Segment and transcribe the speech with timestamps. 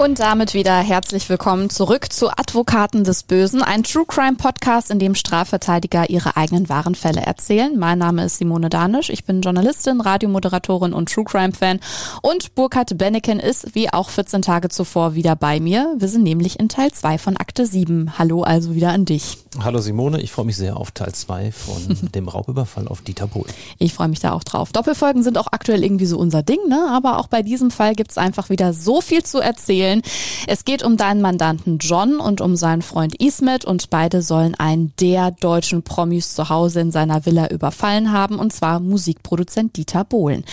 [0.00, 4.98] Und damit wieder herzlich willkommen zurück zu Advokaten des Bösen, ein True Crime Podcast, in
[4.98, 7.78] dem Strafverteidiger ihre eigenen wahren Fälle erzählen.
[7.78, 11.80] Mein Name ist Simone Danisch, ich bin Journalistin, Radiomoderatorin und True Crime Fan
[12.22, 15.94] und Burkhard Benneken ist wie auch 14 Tage zuvor wieder bei mir.
[15.98, 18.18] Wir sind nämlich in Teil 2 von Akte 7.
[18.18, 19.36] Hallo also wieder an dich.
[19.62, 23.46] Hallo Simone, ich freue mich sehr auf Teil 2 von dem Raubüberfall auf Dieter Bohl.
[23.76, 24.72] Ich freue mich da auch drauf.
[24.72, 26.88] Doppelfolgen sind auch aktuell irgendwie so unser Ding, ne?
[26.90, 30.02] aber auch bei diesem Fall gibt's einfach wieder so viel zu erzählen erzählen.
[30.46, 34.92] Es geht um deinen Mandanten John und um seinen Freund Ismet und beide sollen einen
[35.00, 40.44] der deutschen Promis zu Hause in seiner Villa überfallen haben und zwar Musikproduzent Dieter Bohlen.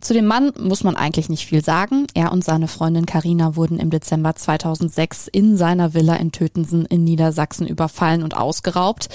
[0.00, 2.06] Zu dem Mann muss man eigentlich nicht viel sagen.
[2.14, 7.04] Er und seine Freundin Karina wurden im Dezember 2006 in seiner Villa in Tötensen in
[7.04, 9.08] Niedersachsen überfallen und ausgeraubt.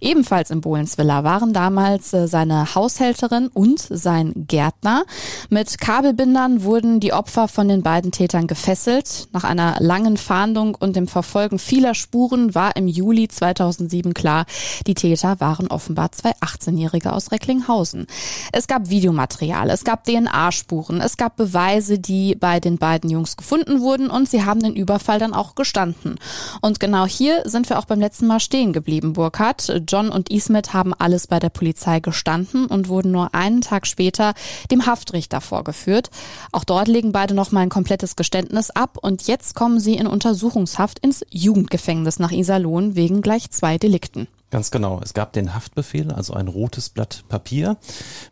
[0.00, 5.04] Ebenfalls in Bohlens Villa waren damals äh, seine Haushälterin und sein Gärtner.
[5.50, 9.23] Mit Kabelbindern wurden die Opfer von den beiden Tätern gefesselt.
[9.32, 14.46] Nach einer langen Fahndung und dem Verfolgen vieler Spuren war im Juli 2007 klar,
[14.86, 18.06] die Täter waren offenbar zwei 18-Jährige aus Recklinghausen.
[18.52, 23.80] Es gab Videomaterial, es gab DNA-Spuren, es gab Beweise, die bei den beiden Jungs gefunden
[23.80, 26.16] wurden und sie haben den Überfall dann auch gestanden.
[26.60, 29.82] Und genau hier sind wir auch beim letzten Mal stehen geblieben, Burkhard.
[29.88, 34.34] John und Ismet haben alles bei der Polizei gestanden und wurden nur einen Tag später
[34.70, 36.10] dem Haftrichter vorgeführt.
[36.52, 39.94] Auch dort legen beide noch mal ein komplettes Geständnis ab und und jetzt kommen sie
[39.94, 44.26] in Untersuchungshaft ins Jugendgefängnis nach Iserlohn wegen gleich zwei Delikten.
[44.50, 45.00] Ganz genau.
[45.02, 47.76] Es gab den Haftbefehl, also ein rotes Blatt Papier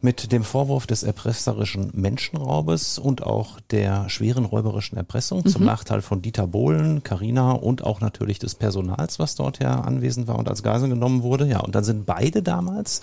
[0.01, 5.49] mit dem Vorwurf des erpresserischen Menschenraubes und auch der schweren räuberischen Erpressung mhm.
[5.49, 10.27] zum Nachteil von Dieter Bohlen, Carina und auch natürlich des Personals, was dort ja anwesend
[10.27, 11.47] war und als Geisel genommen wurde.
[11.47, 13.01] Ja, und dann sind beide damals,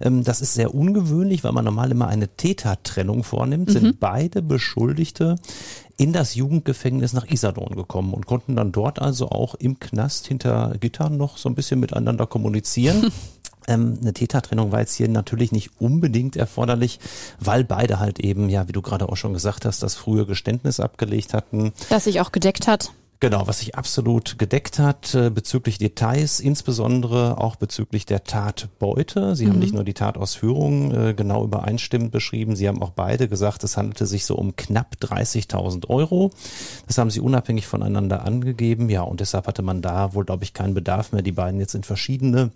[0.00, 3.72] ähm, das ist sehr ungewöhnlich, weil man normal immer eine Tätertrennung vornimmt, mhm.
[3.72, 5.36] sind beide Beschuldigte
[6.02, 10.74] in das Jugendgefängnis nach Iserlohn gekommen und konnten dann dort also auch im Knast hinter
[10.80, 13.12] Gittern noch so ein bisschen miteinander kommunizieren.
[13.68, 16.98] Ähm, eine Tätertrennung war jetzt hier natürlich nicht unbedingt erforderlich,
[17.38, 20.80] weil beide halt eben, ja, wie du gerade auch schon gesagt hast, das frühe Geständnis
[20.80, 21.72] abgelegt hatten.
[21.88, 22.90] Das sich auch gedeckt hat.
[23.22, 29.36] Genau, was sich absolut gedeckt hat äh, bezüglich Details, insbesondere auch bezüglich der Tatbeute.
[29.36, 29.50] Sie mhm.
[29.50, 33.76] haben nicht nur die Tatausführung äh, genau übereinstimmend beschrieben, Sie haben auch beide gesagt, es
[33.76, 36.32] handelte sich so um knapp 30.000 Euro.
[36.88, 38.90] Das haben Sie unabhängig voneinander angegeben.
[38.90, 41.76] Ja, und deshalb hatte man da wohl, glaube ich, keinen Bedarf mehr, die beiden jetzt
[41.76, 42.50] in verschiedene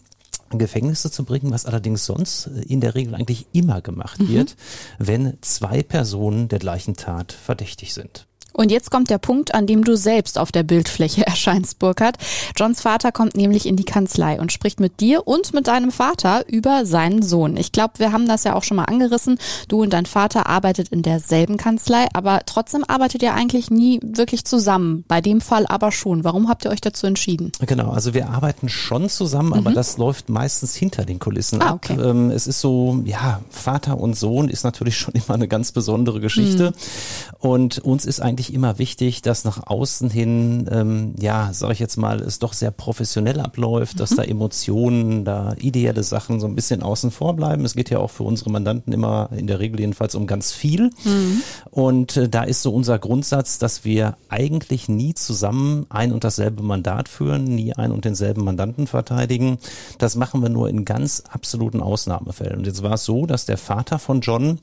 [0.51, 4.31] Gefängnisse zu bringen, was allerdings sonst äh, in der Regel eigentlich immer gemacht mhm.
[4.31, 4.57] wird,
[4.99, 8.26] wenn zwei Personen der gleichen Tat verdächtig sind.
[8.57, 12.17] Und jetzt kommt der Punkt, an dem du selbst auf der Bildfläche erscheinst, Burkhard.
[12.57, 16.45] Johns Vater kommt nämlich in die Kanzlei und spricht mit dir und mit deinem Vater
[16.49, 17.57] über seinen Sohn.
[17.57, 19.39] Ich glaube, wir haben das ja auch schon mal angerissen.
[19.69, 24.45] Du und dein Vater arbeitet in derselben Kanzlei, aber trotzdem arbeitet ihr eigentlich nie wirklich
[24.45, 25.05] zusammen.
[25.07, 26.25] Bei dem Fall aber schon.
[26.25, 27.53] Warum habt ihr euch dazu entschieden?
[27.61, 29.55] Genau, also wir arbeiten schon zusammen, mhm.
[29.55, 31.93] aber das läuft meistens hinter den Kulissen ah, okay.
[31.93, 32.01] ab.
[32.01, 36.21] Ähm, es ist so, ja, Vater und Sohn ist natürlich schon immer eine ganz besondere
[36.21, 36.71] Geschichte.
[36.71, 37.51] Mhm.
[37.51, 41.79] Und uns ist eigentlich eigentlich immer wichtig, dass nach außen hin, ähm, ja, sage ich
[41.79, 44.17] jetzt mal, es doch sehr professionell abläuft, dass mhm.
[44.17, 47.65] da Emotionen, da ideelle Sachen so ein bisschen außen vor bleiben.
[47.65, 50.91] Es geht ja auch für unsere Mandanten immer in der Regel jedenfalls um ganz viel.
[51.05, 51.43] Mhm.
[51.71, 56.63] Und äh, da ist so unser Grundsatz, dass wir eigentlich nie zusammen ein und dasselbe
[56.63, 59.59] Mandat führen, nie ein und denselben Mandanten verteidigen.
[59.99, 62.59] Das machen wir nur in ganz absoluten Ausnahmefällen.
[62.59, 64.61] Und jetzt war es so, dass der Vater von John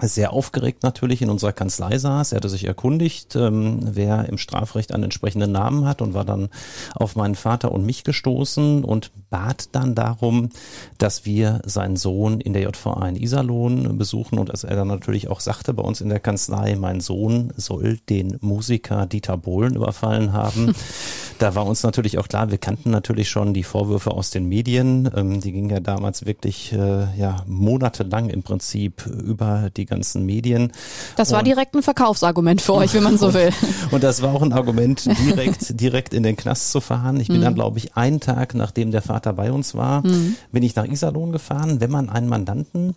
[0.00, 2.32] sehr aufgeregt natürlich in unserer Kanzlei saß.
[2.32, 6.48] Er hatte sich erkundigt, ähm, wer im Strafrecht einen entsprechenden Namen hat und war dann
[6.94, 10.50] auf meinen Vater und mich gestoßen und bat dann darum,
[10.98, 15.28] dass wir seinen Sohn in der JVA in Iserlohn besuchen und als er dann natürlich
[15.28, 20.32] auch sagte bei uns in der Kanzlei, mein Sohn soll den Musiker Dieter Bohlen überfallen
[20.32, 20.74] haben.
[21.38, 25.10] da war uns natürlich auch klar, wir kannten natürlich schon die Vorwürfe aus den Medien.
[25.16, 30.72] Ähm, die gingen ja damals wirklich äh, ja monatelang im Prinzip über die ganzen Medien.
[31.16, 33.50] Das war und, direkt ein Verkaufsargument für euch, wenn man so will.
[33.90, 37.18] Und das war auch ein Argument, direkt, direkt in den Knast zu fahren.
[37.18, 37.44] Ich bin mhm.
[37.44, 40.34] dann, glaube ich, einen Tag, nachdem der Vater bei uns war, mhm.
[40.50, 41.80] bin ich nach Iserlohn gefahren.
[41.80, 42.96] Wenn man einen Mandanten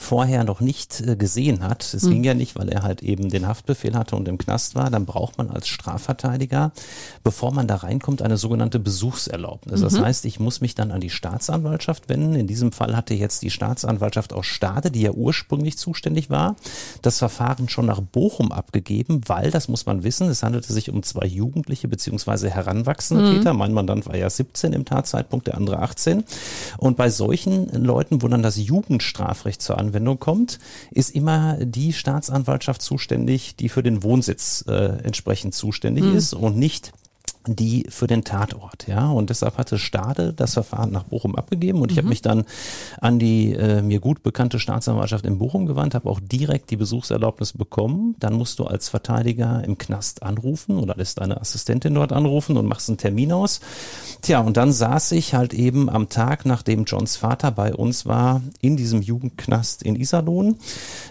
[0.00, 2.10] vorher noch nicht äh, gesehen hat, es mhm.
[2.10, 5.04] ging ja nicht, weil er halt eben den Haftbefehl hatte und im Knast war, dann
[5.04, 6.72] braucht man als Strafverteidiger,
[7.22, 9.80] bevor man da reinkommt, eine sogenannte Besuchserlaubnis.
[9.80, 9.84] Mhm.
[9.84, 12.34] Das heißt, ich muss mich dann an die Staatsanwaltschaft wenden.
[12.34, 16.56] In diesem Fall hatte jetzt die Staatsanwaltschaft aus Stade, die ja ursprünglich zuständig war,
[17.02, 21.02] das Verfahren schon nach Bochum abgegeben, weil, das muss man wissen, es handelte sich um
[21.02, 23.36] zwei Jugendliche beziehungsweise heranwachsende mhm.
[23.36, 23.52] Täter.
[23.52, 26.24] Mein Mandant war ja 17 im Tatzeitpunkt, der andere 18.
[26.78, 30.58] Und bei solchen Leuten, wo dann das Jugendstrafrecht zur Anwendung kommt,
[30.90, 36.16] ist immer die Staatsanwaltschaft zuständig, die für den Wohnsitz äh, entsprechend zuständig mhm.
[36.16, 36.92] ist und nicht
[37.46, 39.10] die für den Tatort, ja.
[39.10, 42.00] Und deshalb hatte Stade das Verfahren nach Bochum abgegeben und ich mhm.
[42.00, 42.44] habe mich dann
[43.00, 47.52] an die äh, mir gut bekannte Staatsanwaltschaft in Bochum gewandt, habe auch direkt die Besuchserlaubnis
[47.52, 48.14] bekommen.
[48.18, 52.66] Dann musst du als Verteidiger im Knast anrufen oder lässt deine Assistentin dort anrufen und
[52.66, 53.60] machst einen Termin aus.
[54.20, 58.42] Tja, und dann saß ich halt eben am Tag, nachdem Johns Vater bei uns war,
[58.60, 60.56] in diesem Jugendknast in Iserlohn.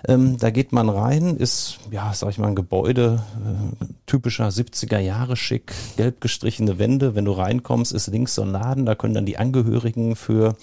[0.08, 5.00] Ähm, da geht man rein, ist, ja, sag ich mal, ein Gebäude, äh, typischer 70er
[5.00, 7.16] Jahre schick, gelb gestrichene Wände.
[7.16, 10.56] Wenn du reinkommst, ist links so ein Laden, da können dann die Angehörigen für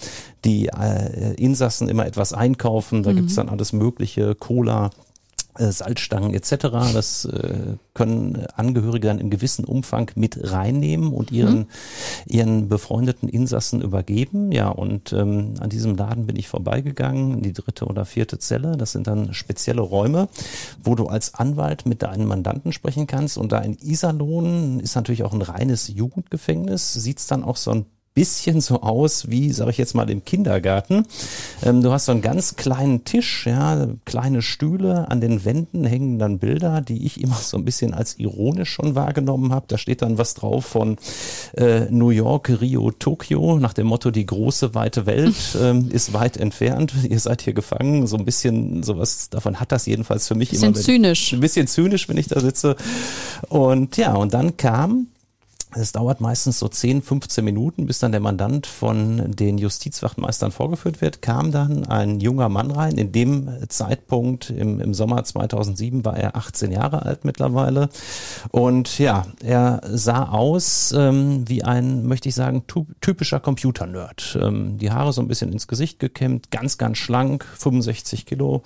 [0.45, 3.03] die äh, Insassen immer etwas einkaufen.
[3.03, 3.17] Da mhm.
[3.17, 4.89] gibt's dann alles Mögliche, Cola,
[5.59, 6.49] Salzstangen etc.
[6.93, 11.67] Das äh, können Angehörige dann im gewissen Umfang mit reinnehmen und ihren, mhm.
[12.27, 14.51] ihren befreundeten Insassen übergeben.
[14.51, 18.77] Ja, und ähm, an diesem Laden bin ich vorbeigegangen, in die dritte oder vierte Zelle.
[18.77, 20.29] Das sind dann spezielle Räume,
[20.83, 23.37] wo du als Anwalt mit deinen Mandanten sprechen kannst.
[23.37, 27.85] Und da in Iserlohn ist natürlich auch ein reines Jugendgefängnis, sieht's dann auch so ein
[28.17, 31.05] bisschen so aus wie, sage ich jetzt mal, im Kindergarten.
[31.63, 36.17] Ähm, du hast so einen ganz kleinen Tisch, ja, kleine Stühle, an den Wänden hängen
[36.17, 39.67] dann Bilder, die ich immer so ein bisschen als ironisch schon wahrgenommen habe.
[39.67, 40.97] Da steht dann was drauf von
[41.55, 46.37] äh, New York, Rio, Tokio, nach dem Motto, die große, weite Welt ähm, ist weit
[46.37, 46.93] entfernt.
[47.07, 48.07] Ihr seid hier gefangen.
[48.07, 50.73] So ein bisschen sowas, davon hat das jedenfalls für mich bisschen immer.
[50.73, 51.33] Bisschen zynisch.
[51.33, 52.77] Ein bisschen zynisch, wenn ich da sitze.
[53.47, 55.05] Und ja, und dann kam
[55.79, 61.01] es dauert meistens so 10, 15 Minuten, bis dann der Mandant von den Justizwachtmeistern vorgeführt
[61.01, 61.21] wird.
[61.21, 62.97] Kam dann ein junger Mann rein.
[62.97, 67.89] In dem Zeitpunkt im, im Sommer 2007 war er 18 Jahre alt mittlerweile.
[68.51, 72.63] Und ja, er sah aus ähm, wie ein, möchte ich sagen,
[73.01, 74.39] typischer Computer-Nerd.
[74.41, 78.63] Ähm, die Haare so ein bisschen ins Gesicht gekämmt, ganz, ganz schlank, 65 Kilo,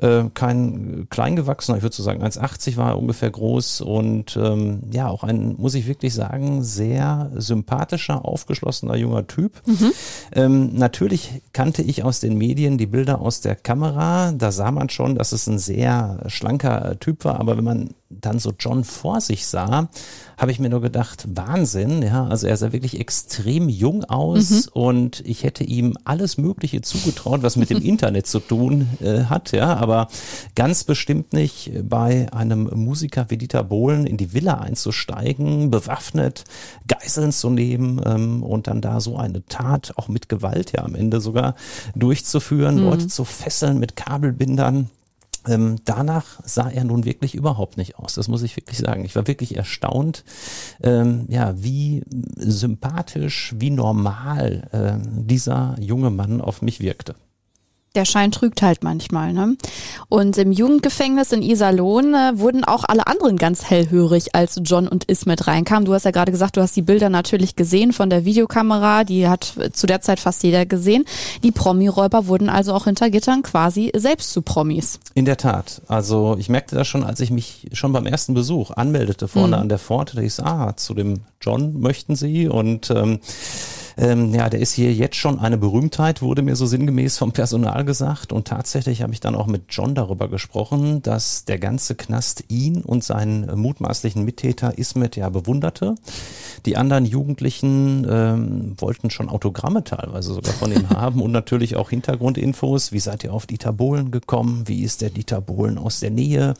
[0.00, 5.08] äh, kein kleingewachsener, ich würde so sagen 1,80 war er ungefähr groß und ähm, ja,
[5.08, 9.60] auch ein, muss ich wirklich sagen, sagen, sehr sympathischer, aufgeschlossener junger Typ.
[9.66, 9.92] Mhm.
[10.32, 14.32] Ähm, natürlich kannte ich aus den Medien die Bilder aus der Kamera.
[14.32, 17.40] Da sah man schon, dass es ein sehr schlanker Typ war.
[17.40, 19.88] Aber wenn man dann so John vor sich sah,
[20.38, 24.72] habe ich mir nur gedacht, Wahnsinn, ja, also er sah wirklich extrem jung aus mhm.
[24.72, 29.52] und ich hätte ihm alles Mögliche zugetraut, was mit dem Internet zu tun äh, hat,
[29.52, 30.08] ja, aber
[30.54, 36.44] ganz bestimmt nicht bei einem Musiker wie Dieter Bohlen in die Villa einzusteigen, bewaffnet,
[36.86, 40.94] Geiseln zu nehmen ähm, und dann da so eine Tat, auch mit Gewalt ja am
[40.94, 41.56] Ende sogar,
[41.94, 42.84] durchzuführen, mhm.
[42.84, 44.88] Leute zu fesseln mit Kabelbindern.
[45.46, 48.14] Ähm, danach sah er nun wirklich überhaupt nicht aus.
[48.14, 49.04] Das muss ich wirklich sagen.
[49.04, 50.24] Ich war wirklich erstaunt,
[50.82, 52.02] ähm, ja, wie
[52.36, 57.14] sympathisch, wie normal äh, dieser junge Mann auf mich wirkte
[57.98, 59.32] der Schein trügt halt manchmal.
[59.32, 59.56] Ne?
[60.08, 65.04] Und im Jugendgefängnis in Iserlohn äh, wurden auch alle anderen ganz hellhörig, als John und
[65.04, 65.84] Ismet reinkamen.
[65.84, 69.02] Du hast ja gerade gesagt, du hast die Bilder natürlich gesehen von der Videokamera.
[69.02, 71.04] Die hat zu der Zeit fast jeder gesehen.
[71.42, 75.00] Die Promi-Räuber wurden also auch hinter Gittern quasi selbst zu Promis.
[75.14, 75.82] In der Tat.
[75.88, 79.62] Also ich merkte das schon, als ich mich schon beim ersten Besuch anmeldete vorne mhm.
[79.62, 80.14] an der Pforte.
[80.14, 83.18] Da ich so, ah, zu dem John möchten Sie und ähm,
[83.98, 87.84] ähm, ja, der ist hier jetzt schon eine Berühmtheit, wurde mir so sinngemäß vom Personal
[87.84, 88.32] gesagt.
[88.32, 92.82] Und tatsächlich habe ich dann auch mit John darüber gesprochen, dass der ganze Knast ihn
[92.82, 95.96] und seinen mutmaßlichen Mittäter Ismet ja bewunderte.
[96.64, 101.90] Die anderen Jugendlichen ähm, wollten schon Autogramme teilweise sogar von ihm haben und natürlich auch
[101.90, 102.92] Hintergrundinfos.
[102.92, 104.62] Wie seid ihr auf Dieter Bohlen gekommen?
[104.66, 106.54] Wie ist der Dieter Bohlen aus der Nähe?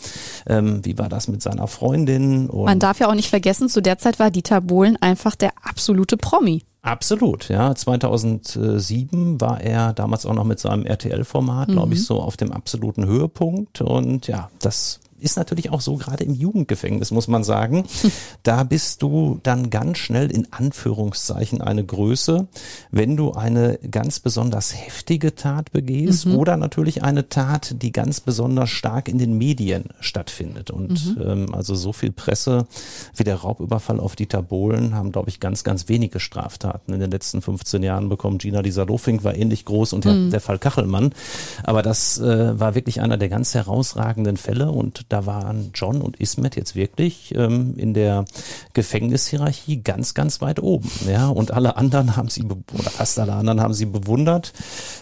[0.49, 2.51] Ähm, wie war das mit seiner Freundin?
[2.51, 5.53] Und Man darf ja auch nicht vergessen, zu der Zeit war Dieter Bohlen einfach der
[5.63, 6.65] absolute Promi.
[6.83, 7.75] Absolut, ja.
[7.75, 11.73] 2007 war er damals auch noch mit seinem RTL-Format, mhm.
[11.73, 13.81] glaube ich, so auf dem absoluten Höhepunkt.
[13.81, 17.85] Und ja, das ist natürlich auch so gerade im Jugendgefängnis, muss man sagen.
[18.43, 22.47] Da bist du dann ganz schnell in Anführungszeichen eine Größe,
[22.91, 26.37] wenn du eine ganz besonders heftige Tat begehst mhm.
[26.37, 30.71] oder natürlich eine Tat, die ganz besonders stark in den Medien stattfindet.
[30.71, 31.23] Und mhm.
[31.23, 32.67] ähm, also so viel Presse
[33.15, 37.11] wie der Raubüberfall auf Dieter Bohlen haben, glaube ich, ganz, ganz wenige Straftaten in den
[37.11, 38.39] letzten 15 Jahren bekommen.
[38.39, 40.09] Gina Lisa Lofink war ähnlich groß und mhm.
[40.09, 41.13] der, der, Fall Kachelmann.
[41.65, 46.17] Aber das äh, war wirklich einer der ganz herausragenden Fälle und da waren John und
[46.21, 48.25] Ismet jetzt wirklich ähm, in der
[48.75, 50.91] Gefängnishierarchie ganz, ganz weit oben.
[51.11, 54.53] Ja, und alle anderen haben sie, oder fast alle anderen haben sie bewundert,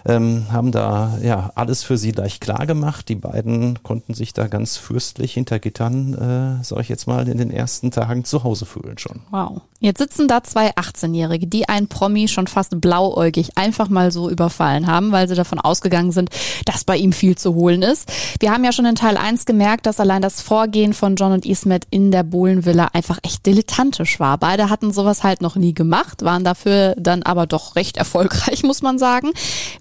[0.04, 3.08] ähm, haben da ja alles für sie gleich klar gemacht.
[3.08, 7.38] Die beiden konnten sich da ganz fürstlich hinter Gittern, äh, sag ich jetzt mal, in
[7.38, 9.22] den ersten Tagen zu Hause fühlen schon.
[9.30, 9.62] Wow.
[9.78, 14.86] Jetzt sitzen da zwei 18-Jährige, die ein Promi schon fast blauäugig einfach mal so überfallen
[14.86, 16.30] haben, weil sie davon ausgegangen sind,
[16.64, 18.10] dass bei ihm viel zu holen ist.
[18.40, 21.46] Wir haben ja schon in Teil 1 gemerkt, dass allein das Vorgehen von John und
[21.46, 24.38] Ismet in der Bohlenvilla einfach echt dilettantisch war.
[24.38, 28.82] Beide hatten sowas halt noch nie gemacht, waren dafür dann aber doch recht erfolgreich, muss
[28.82, 29.32] man sagen.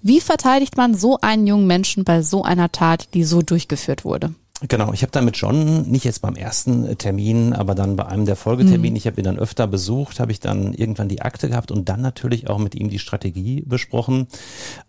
[0.02, 4.34] Wie verteidigt man so einen jungen Menschen bei so einer Tat, die so durchgeführt wurde?
[4.62, 8.24] Genau, ich habe da mit John, nicht jetzt beim ersten Termin, aber dann bei einem
[8.24, 8.96] der Folgetermine, mhm.
[8.96, 12.00] ich habe ihn dann öfter besucht, habe ich dann irgendwann die Akte gehabt und dann
[12.00, 14.28] natürlich auch mit ihm die Strategie besprochen.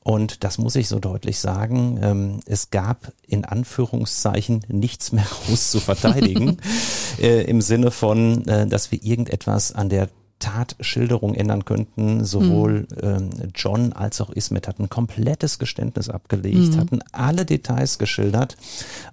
[0.03, 5.71] Und das muss ich so deutlich sagen, ähm, es gab in Anführungszeichen nichts mehr groß
[5.71, 6.59] zu verteidigen,
[7.21, 10.07] äh, im Sinne von, äh, dass wir irgendetwas an der
[10.39, 12.23] Tatschilderung ändern könnten.
[12.23, 12.87] Sowohl mhm.
[13.01, 16.77] ähm, John als auch Ismet hatten komplettes Geständnis abgelegt, mhm.
[16.77, 18.57] hatten alle Details geschildert.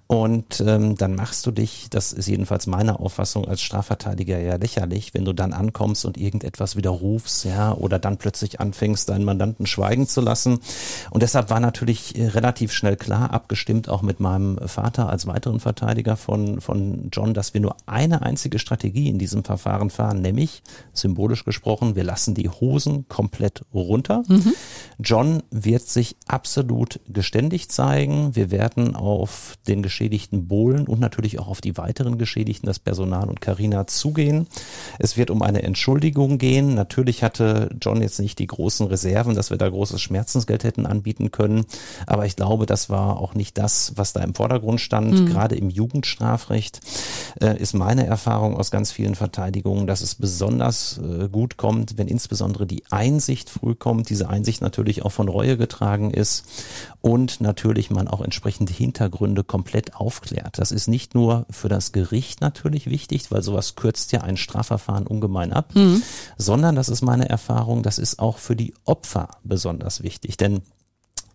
[0.07, 5.15] Und ähm, dann machst du dich, das ist jedenfalls meine Auffassung als Strafverteidiger ja lächerlich,
[5.15, 10.07] wenn du dann ankommst und irgendetwas widerrufst, ja, oder dann plötzlich anfängst, deinen Mandanten schweigen
[10.07, 10.59] zu lassen.
[11.09, 15.59] Und deshalb war natürlich äh, relativ schnell klar, abgestimmt auch mit meinem Vater als weiteren
[15.59, 20.61] Verteidiger von, von John, dass wir nur eine einzige Strategie in diesem Verfahren fahren, nämlich
[20.93, 24.21] symbolisch gesprochen, wir lassen die Hosen komplett runter.
[24.27, 24.53] Mhm.
[24.99, 28.35] John wird sich absolut geständig zeigen.
[28.35, 33.29] Wir werden auf den geschädigten Bohlen und natürlich auch auf die weiteren Geschädigten, das Personal
[33.29, 34.47] und Karina zugehen.
[34.99, 36.75] Es wird um eine Entschuldigung gehen.
[36.75, 41.31] Natürlich hatte John jetzt nicht die großen Reserven, dass wir da großes Schmerzensgeld hätten anbieten
[41.31, 41.65] können.
[42.07, 45.13] Aber ich glaube, das war auch nicht das, was da im Vordergrund stand.
[45.13, 45.25] Mhm.
[45.27, 46.81] Gerade im Jugendstrafrecht
[47.41, 52.09] äh, ist meine Erfahrung aus ganz vielen Verteidigungen, dass es besonders äh, gut kommt, wenn
[52.09, 56.43] insbesondere die Einsicht früh kommt, diese Einsicht natürlich auch von Reue getragen ist
[56.99, 60.57] und natürlich man auch entsprechende Hintergründe komplett aufklärt.
[60.57, 65.05] Das ist nicht nur für das Gericht natürlich wichtig, weil sowas kürzt ja ein Strafverfahren
[65.05, 66.01] ungemein ab, mhm.
[66.37, 70.37] sondern das ist meine Erfahrung, das ist auch für die Opfer besonders wichtig.
[70.37, 70.61] Denn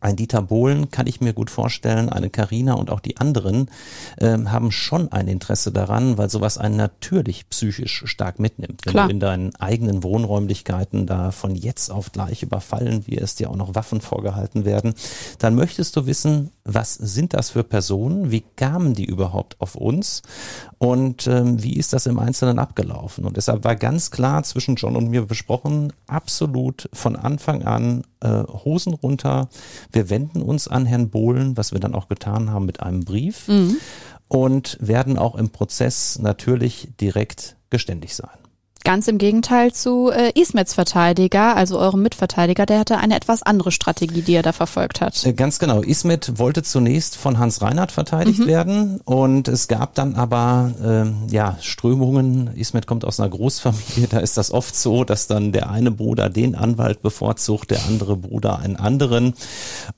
[0.01, 3.71] ein Dieter Bohlen kann ich mir gut vorstellen, eine Karina und auch die anderen
[4.19, 8.81] ähm, haben schon ein Interesse daran, weil sowas einen natürlich psychisch stark mitnimmt.
[8.85, 9.07] Wenn Klar.
[9.07, 13.75] du in deinen eigenen Wohnräumlichkeiten da von jetzt auf gleich überfallen wirst, dir auch noch
[13.75, 14.95] Waffen vorgehalten werden,
[15.39, 20.23] dann möchtest du wissen, was sind das für Personen, wie kamen die überhaupt auf uns
[20.79, 23.27] und ähm, wie ist das im Einzelnen abgelaufen.
[23.27, 28.45] Und deshalb war ganz klar zwischen John und mir besprochen, absolut von Anfang an äh,
[28.65, 29.49] Hosen runter.
[29.93, 33.49] Wir wenden uns an Herrn Bohlen, was wir dann auch getan haben mit einem Brief
[33.49, 33.77] mhm.
[34.29, 38.31] und werden auch im Prozess natürlich direkt geständig sein.
[38.83, 43.73] Ganz im Gegenteil zu äh, Ismets Verteidiger, also eurem Mitverteidiger, der hatte eine etwas andere
[43.73, 45.25] Strategie, die er da verfolgt hat.
[45.27, 45.83] Äh, ganz genau.
[45.83, 48.47] Ismet wollte zunächst von Hans Reinhardt verteidigt mhm.
[48.47, 52.51] werden und es gab dann aber äh, ja Strömungen.
[52.57, 56.31] Ismet kommt aus einer Großfamilie, da ist das oft so, dass dann der eine Bruder
[56.31, 59.35] den Anwalt bevorzugt, der andere Bruder einen anderen.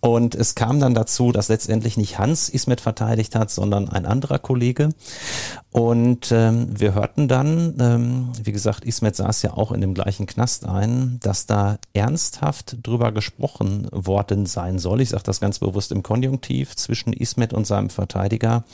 [0.00, 4.40] Und es kam dann dazu, dass letztendlich nicht Hans Ismet verteidigt hat, sondern ein anderer
[4.40, 4.90] Kollege.
[5.70, 10.26] Und ähm, wir hörten dann, ähm, wie gesagt, Ismet saß ja auch in dem gleichen
[10.26, 15.00] Knast ein, dass da ernsthaft drüber gesprochen worden sein soll.
[15.00, 18.64] Ich sage das ganz bewusst im Konjunktiv zwischen Ismet und seinem Verteidiger,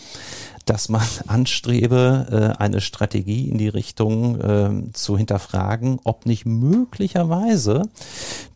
[0.65, 7.83] dass man anstrebe, äh, eine Strategie in die Richtung äh, zu hinterfragen, ob nicht möglicherweise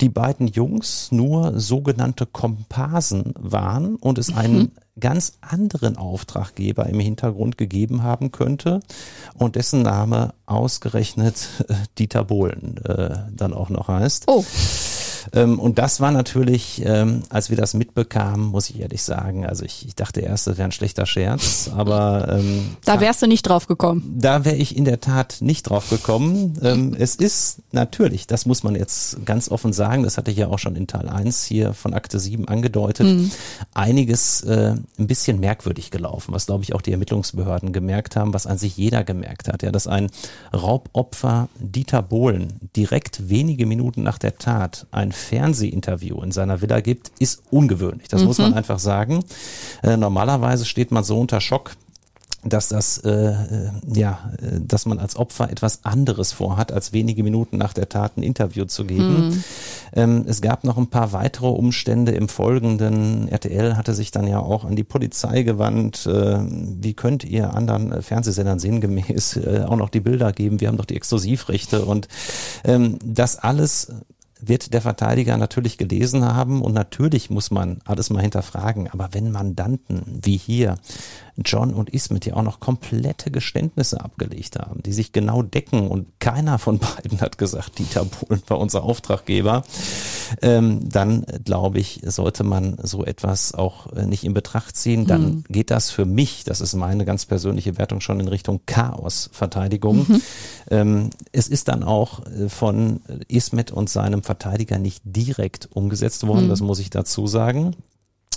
[0.00, 7.00] die beiden Jungs nur sogenannte Komparsen waren und es einen mhm ganz anderen Auftraggeber im
[7.00, 8.80] Hintergrund gegeben haben könnte
[9.34, 14.24] und dessen Name ausgerechnet äh, Dieter Bohlen äh, dann auch noch heißt.
[14.26, 14.44] Oh.
[15.32, 19.64] Ähm, und das war natürlich, ähm, als wir das mitbekamen, muss ich ehrlich sagen, also
[19.64, 23.42] ich, ich dachte erst, das wäre ein schlechter Scherz, aber ähm, da wärst du nicht
[23.42, 24.16] drauf gekommen.
[24.18, 26.58] Da wäre ich in der Tat nicht drauf gekommen.
[26.62, 30.48] Ähm, es ist natürlich, das muss man jetzt ganz offen sagen, das hatte ich ja
[30.48, 33.30] auch schon in Teil 1 hier von Akte 7 angedeutet, mhm.
[33.74, 38.46] einiges äh, ein bisschen merkwürdig gelaufen, was glaube ich auch die Ermittlungsbehörden gemerkt haben, was
[38.46, 40.10] an sich jeder gemerkt hat, ja, dass ein
[40.52, 47.12] Raubopfer Dieter Bohlen direkt wenige Minuten nach der Tat ein Fernsehinterview in seiner Villa gibt,
[47.18, 48.08] ist ungewöhnlich.
[48.08, 48.26] Das mhm.
[48.26, 49.24] muss man einfach sagen.
[49.82, 51.72] Äh, normalerweise steht man so unter Schock,
[52.44, 57.22] dass das äh, äh ja, äh, dass man als Opfer etwas anderes vorhat, als wenige
[57.22, 59.28] Minuten nach der Tat ein Interview zu geben.
[59.28, 59.44] Mhm.
[59.94, 63.28] Ähm, es gab noch ein paar weitere Umstände im Folgenden.
[63.28, 66.06] RTL hatte sich dann ja auch an die Polizei gewandt.
[66.06, 70.60] Äh, wie könnt ihr anderen Fernsehsendern sinngemäß äh, auch noch die Bilder geben?
[70.60, 72.08] Wir haben doch die Exklusivrechte und
[72.64, 73.92] ähm, das alles
[74.42, 78.88] wird der Verteidiger natürlich gelesen haben und natürlich muss man alles mal hinterfragen.
[78.90, 80.76] Aber wenn Mandanten wie hier
[81.44, 86.08] John und Ismet ja auch noch komplette Geständnisse abgelegt haben, die sich genau decken und
[86.20, 89.64] keiner von beiden hat gesagt, Dieter Bohlen war unser Auftraggeber,
[90.42, 95.06] ähm, dann glaube ich, sollte man so etwas auch äh, nicht in Betracht ziehen.
[95.06, 95.44] Dann mhm.
[95.48, 100.06] geht das für mich, das ist meine ganz persönliche Wertung, schon in Richtung Chaosverteidigung.
[100.08, 100.22] Mhm.
[100.70, 106.46] Ähm, es ist dann auch äh, von Ismet und seinem Verteidiger nicht direkt umgesetzt worden,
[106.46, 106.50] mhm.
[106.50, 107.74] das muss ich dazu sagen.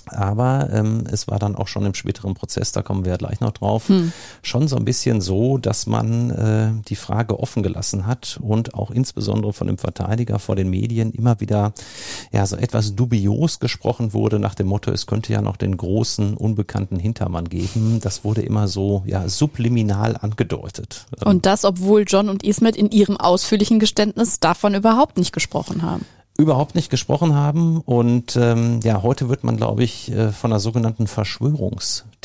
[0.08, 3.40] Aber ähm, es war dann auch schon im späteren Prozess, da kommen wir ja gleich
[3.40, 4.12] noch drauf, hm.
[4.42, 8.92] schon so ein bisschen so, dass man äh, die Frage offen gelassen hat und auch
[8.92, 11.74] insbesondere von dem Verteidiger vor den Medien immer wieder
[12.32, 16.36] ja so etwas dubios gesprochen wurde nach dem Motto, es könnte ja noch den großen
[16.36, 18.00] unbekannten Hintermann geben.
[18.02, 21.06] Das wurde immer so ja subliminal angedeutet.
[21.24, 26.06] Und das, obwohl John und Ismet in ihrem ausführlichen Geständnis davon überhaupt nicht gesprochen haben
[26.38, 27.80] überhaupt nicht gesprochen haben.
[27.82, 31.08] Und ähm, ja, heute wird man, glaube ich, äh, von einer sogenannten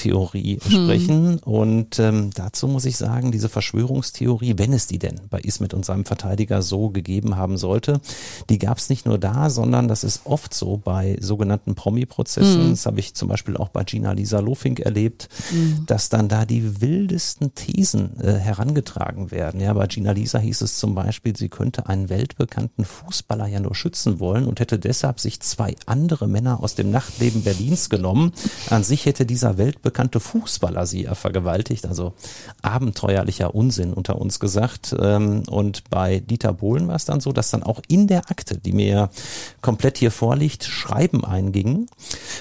[0.01, 0.71] Verschwörungstheorie hm.
[0.71, 1.39] sprechen.
[1.39, 5.85] Und ähm, dazu muss ich sagen, diese Verschwörungstheorie, wenn es die denn bei Ismet und
[5.85, 8.01] seinem Verteidiger so gegeben haben sollte,
[8.49, 12.63] die gab es nicht nur da, sondern das ist oft so bei sogenannten Promi-Prozessen.
[12.63, 12.71] Hm.
[12.71, 15.85] Das habe ich zum Beispiel auch bei Gina Lisa Lofink erlebt, hm.
[15.87, 19.61] dass dann da die wildesten Thesen äh, herangetragen werden.
[19.61, 23.75] Ja, bei Gina Lisa hieß es zum Beispiel, sie könnte einen weltbekannten Fußballer ja nur
[23.75, 28.33] schützen schützen wollen und hätte deshalb sich zwei andere Männer aus dem Nachtleben Berlins genommen.
[28.71, 29.90] An sich hätte dieser weltbekannte
[30.21, 32.15] Fußballer sie ja vergewaltigt, also
[32.63, 34.95] abenteuerlicher Unsinn unter uns gesagt.
[34.99, 38.59] Ähm, und bei Dieter Bohlen war es dann so, dass dann auch in der Akte,
[38.59, 39.11] die mir
[39.61, 41.89] komplett hier vorliegt, Schreiben eingingen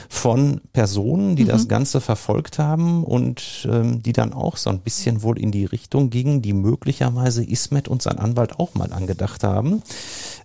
[0.07, 1.49] von Personen, die mhm.
[1.49, 5.65] das Ganze verfolgt haben und ähm, die dann auch so ein bisschen wohl in die
[5.65, 9.81] Richtung gingen, die möglicherweise Ismet und sein Anwalt auch mal angedacht haben.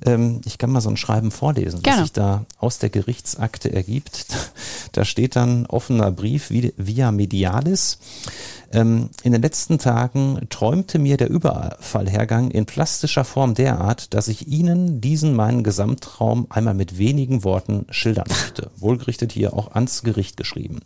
[0.05, 2.01] Ähm, ich kann mal so ein Schreiben vorlesen, Gerne.
[2.01, 4.27] was sich da aus der Gerichtsakte ergibt.
[4.93, 7.99] Da steht dann offener Brief via Medialis.
[8.75, 14.49] Ähm, in den letzten Tagen träumte mir der Überfallhergang in plastischer Form derart, dass ich
[14.49, 18.70] Ihnen diesen meinen Gesamtraum einmal mit wenigen Worten schildern möchte.
[18.77, 20.81] Wohlgerichtet hier auch ans Gericht geschrieben.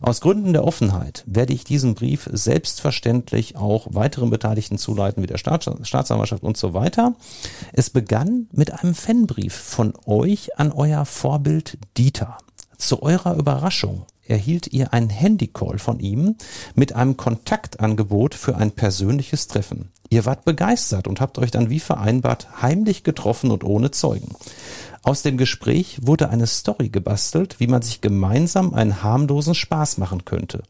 [0.00, 5.38] Aus Gründen der Offenheit werde ich diesen Brief selbstverständlich auch weiteren Beteiligten zuleiten, wie der
[5.38, 7.14] Staats Staatsanwaltschaft und so weiter.
[7.72, 12.38] Es begann mit einem Fanbrief von euch an euer Vorbild Dieter.
[12.78, 16.36] Zu eurer Überraschung erhielt ihr ein Handycall von ihm
[16.74, 19.90] mit einem Kontaktangebot für ein persönliches Treffen.
[20.10, 24.34] Ihr wart begeistert und habt euch dann wie vereinbart heimlich getroffen und ohne Zeugen.
[25.02, 30.24] Aus dem Gespräch wurde eine Story gebastelt, wie man sich gemeinsam einen harmlosen Spaß machen
[30.24, 30.62] könnte.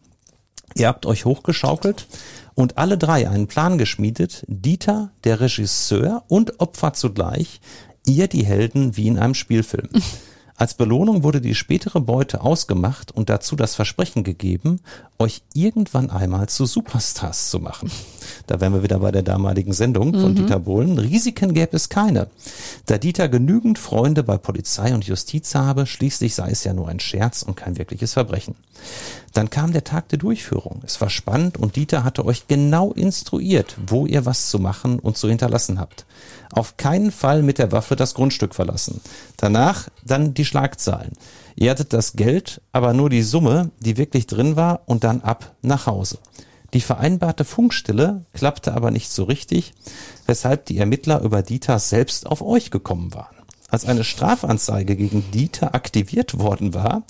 [0.75, 2.07] Ihr habt euch hochgeschaukelt
[2.55, 7.61] und alle drei einen Plan geschmiedet, Dieter, der Regisseur und Opfer zugleich,
[8.07, 9.89] ihr die Helden wie in einem Spielfilm.
[10.63, 14.79] Als Belohnung wurde die spätere Beute ausgemacht und dazu das Versprechen gegeben,
[15.19, 17.91] euch irgendwann einmal zu Superstars zu machen.
[18.47, 20.37] Da wären wir wieder bei der damaligen Sendung von mhm.
[20.37, 20.99] Dieter Bohlen.
[20.99, 22.29] Risiken gäbe es keine.
[22.87, 27.01] Da Dieter genügend Freunde bei Polizei und Justiz habe, schließlich sei es ja nur ein
[27.01, 28.55] Scherz und kein wirkliches Verbrechen.
[29.33, 30.81] Dann kam der Tag der Durchführung.
[30.87, 35.17] Es war spannend und Dieter hatte euch genau instruiert, wo ihr was zu machen und
[35.17, 36.07] zu hinterlassen habt.
[36.53, 39.01] Auf keinen Fall mit der Waffe das Grundstück verlassen.
[39.39, 41.15] Danach dann die Schlagzeilen.
[41.57, 45.57] Ihr hattet das Geld, aber nur die Summe, die wirklich drin war und dann ab
[45.63, 46.19] nach Hause.
[46.75, 49.73] Die vereinbarte Funkstille klappte aber nicht so richtig,
[50.27, 53.37] weshalb die Ermittler über Dieter selbst auf euch gekommen waren.
[53.69, 57.05] Als eine Strafanzeige gegen Dieter aktiviert worden war,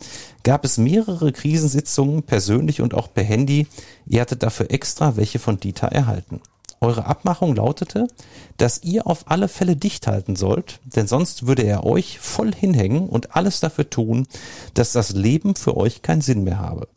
[0.44, 3.66] gab es mehrere Krisensitzungen, persönlich und auch per Handy.
[4.06, 6.40] Ihr hattet dafür extra welche von Dieter erhalten.
[6.82, 8.08] Eure Abmachung lautete,
[8.56, 13.08] dass ihr auf alle Fälle dicht halten sollt, denn sonst würde er euch voll hinhängen
[13.08, 14.26] und alles dafür tun,
[14.74, 16.88] dass das Leben für euch keinen Sinn mehr habe.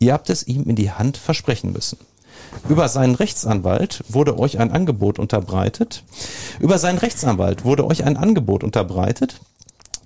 [0.00, 1.98] Ihr habt es ihm in die Hand versprechen müssen.
[2.68, 6.02] Über seinen Rechtsanwalt wurde euch ein Angebot unterbreitet.
[6.58, 9.40] Über seinen Rechtsanwalt wurde euch ein Angebot unterbreitet,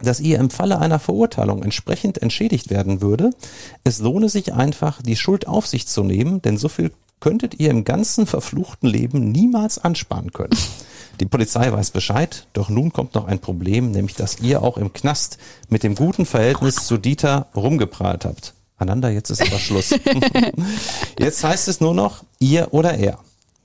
[0.03, 3.31] dass ihr im Falle einer Verurteilung entsprechend entschädigt werden würde.
[3.83, 6.93] Es lohne sich einfach, die Schuld auf sich zu nehmen, denn so viel
[7.23, 10.59] könntet ihr im ganzen verfluchten Leben niemals ansparen können.
[11.21, 14.93] Die Polizei weiß Bescheid, doch nun kommt noch ein Problem, nämlich dass ihr auch im
[14.93, 18.55] Knast mit dem guten Verhältnis zu Dieter rumgeprahlt habt.
[18.77, 19.95] Ananda, jetzt ist aber Schluss.
[21.19, 23.21] jetzt heißt es nur noch ihr oder er.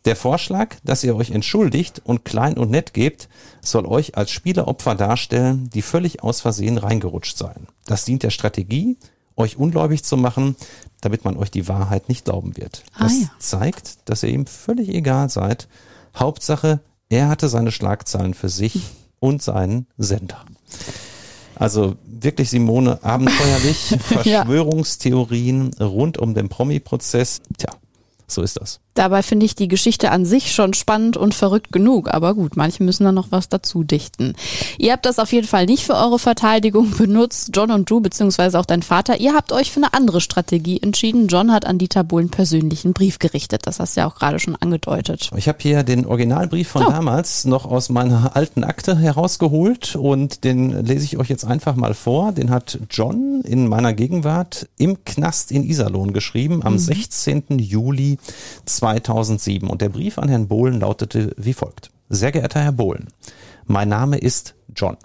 [0.06, 3.28] Der Vorschlag, dass ihr euch entschuldigt und klein und nett gebt,
[3.62, 7.68] soll euch als Spieleropfer darstellen, die völlig aus Versehen reingerutscht seien.
[7.86, 8.98] Das dient der Strategie,
[9.38, 10.56] euch ungläubig zu machen,
[11.00, 12.84] damit man euch die Wahrheit nicht glauben wird.
[12.96, 13.32] Ah, das ja.
[13.40, 15.68] zeigt, dass ihr ihm völlig egal seid.
[16.16, 18.82] Hauptsache, er hatte seine Schlagzeilen für sich
[19.20, 20.44] und seinen Sender.
[21.56, 27.42] Also wirklich, Simone, abenteuerlich, Verschwörungstheorien rund um den Promi-Prozess.
[27.58, 27.72] Tja,
[28.28, 28.80] so ist das.
[28.98, 32.12] Dabei finde ich die Geschichte an sich schon spannend und verrückt genug.
[32.12, 34.34] Aber gut, manche müssen da noch was dazu dichten.
[34.80, 37.52] Ihr habt das auf jeden Fall nicht für eure Verteidigung benutzt.
[37.54, 41.28] John und du, beziehungsweise auch dein Vater, ihr habt euch für eine andere Strategie entschieden.
[41.28, 43.68] John hat an Dieter Bohlen persönlichen Brief gerichtet.
[43.68, 45.30] Das hast du ja auch gerade schon angedeutet.
[45.36, 46.90] Ich habe hier den Originalbrief von oh.
[46.90, 51.94] damals noch aus meiner alten Akte herausgeholt und den lese ich euch jetzt einfach mal
[51.94, 52.32] vor.
[52.32, 56.80] Den hat John in meiner Gegenwart im Knast in Iserlohn geschrieben am mhm.
[56.80, 57.44] 16.
[57.60, 58.18] Juli
[58.66, 58.87] 2020.
[58.88, 61.92] 2007 und der Brief an Herrn Bohlen lautete wie folgt.
[62.08, 63.10] Sehr geehrter Herr Bohlen,
[63.66, 64.96] mein Name ist John.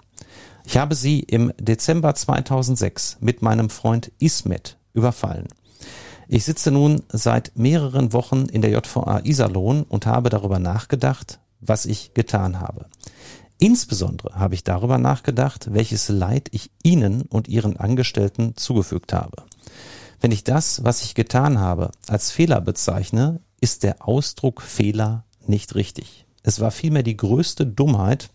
[0.65, 5.49] Ich habe Sie im Dezember 2006 mit meinem Freund Ismet überfallen.
[6.29, 11.85] Ich sitze nun seit mehreren Wochen in der JVA Iserlohn und habe darüber nachgedacht, was
[11.85, 12.85] ich getan habe.
[13.59, 19.43] Insbesondere habe ich darüber nachgedacht, welches Leid ich Ihnen und Ihren Angestellten zugefügt habe.
[20.21, 25.73] Wenn ich das, was ich getan habe, als Fehler bezeichne, ist der Ausdruck Fehler nicht
[25.75, 26.25] richtig.
[26.43, 28.29] Es war vielmehr die größte Dummheit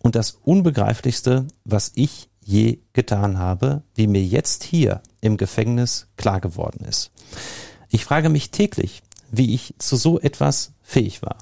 [0.00, 6.42] und das Unbegreiflichste, was ich je getan habe, wie mir jetzt hier im Gefängnis klar
[6.42, 7.10] geworden ist.
[7.88, 11.38] Ich frage mich täglich, wie ich zu so etwas fähig war.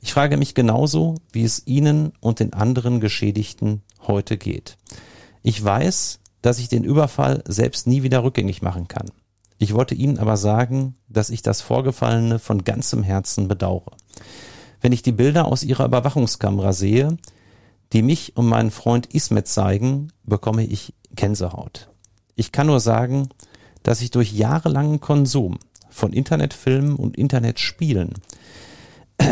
[0.00, 4.78] Ich frage mich genauso, wie es Ihnen und den anderen Geschädigten heute geht.
[5.44, 9.12] Ich weiß, dass ich den Überfall selbst nie wieder rückgängig machen kann.
[9.58, 13.92] Ich wollte Ihnen aber sagen, dass ich das Vorgefallene von ganzem Herzen bedauere.
[14.80, 17.16] Wenn ich die Bilder aus Ihrer Überwachungskamera sehe,
[17.92, 21.90] die mich und meinen Freund Ismet zeigen, bekomme ich Gänsehaut.
[22.34, 23.28] Ich kann nur sagen,
[23.82, 28.14] dass ich durch jahrelangen Konsum von Internetfilmen und Internetspielen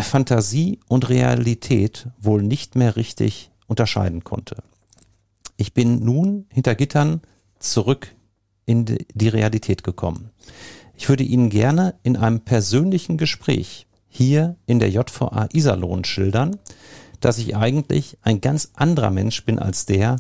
[0.03, 4.63] Fantasie und Realität wohl nicht mehr richtig unterscheiden konnte.
[5.57, 7.21] Ich bin nun hinter Gittern
[7.59, 8.15] zurück
[8.67, 10.31] in die Realität gekommen.
[10.97, 16.59] Ich würde Ihnen gerne in einem persönlichen Gespräch hier in der JVA Iserlohn schildern,
[17.21, 20.17] dass ich eigentlich ein ganz anderer Mensch bin als der,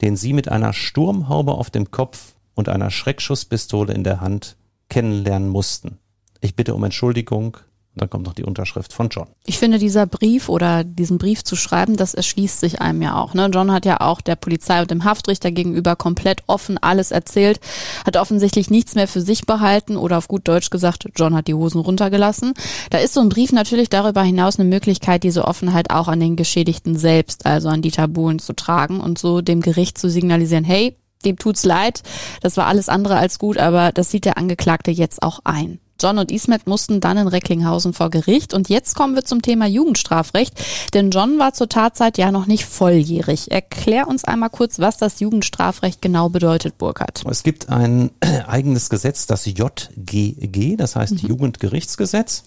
[0.00, 4.56] den Sie mit einer Sturmhaube auf dem Kopf und einer Schreckschusspistole in der Hand
[4.88, 5.98] kennenlernen mussten.
[6.40, 7.58] Ich bitte um Entschuldigung
[7.98, 9.26] dann kommt noch die Unterschrift von John.
[9.44, 13.34] Ich finde, dieser Brief oder diesen Brief zu schreiben, das erschließt sich einem ja auch.
[13.34, 13.50] Ne?
[13.52, 17.60] John hat ja auch der Polizei und dem Haftrichter gegenüber komplett offen alles erzählt,
[18.06, 21.54] hat offensichtlich nichts mehr für sich behalten oder auf gut Deutsch gesagt, John hat die
[21.54, 22.54] Hosen runtergelassen.
[22.90, 26.36] Da ist so ein Brief natürlich darüber hinaus eine Möglichkeit, diese Offenheit auch an den
[26.36, 30.96] Geschädigten selbst, also an Dieter Bohlen zu tragen und so dem Gericht zu signalisieren, hey,
[31.24, 32.02] dem tut's leid,
[32.42, 35.80] das war alles andere als gut, aber das sieht der Angeklagte jetzt auch ein.
[36.00, 38.54] John und Ismet mussten dann in Recklinghausen vor Gericht.
[38.54, 40.54] Und jetzt kommen wir zum Thema Jugendstrafrecht.
[40.94, 43.50] Denn John war zur Tatzeit ja noch nicht volljährig.
[43.50, 47.24] Erklär uns einmal kurz, was das Jugendstrafrecht genau bedeutet, Burkhard.
[47.28, 48.10] Es gibt ein
[48.46, 51.28] eigenes Gesetz, das JGG, das heißt mhm.
[51.28, 52.44] Jugendgerichtsgesetz.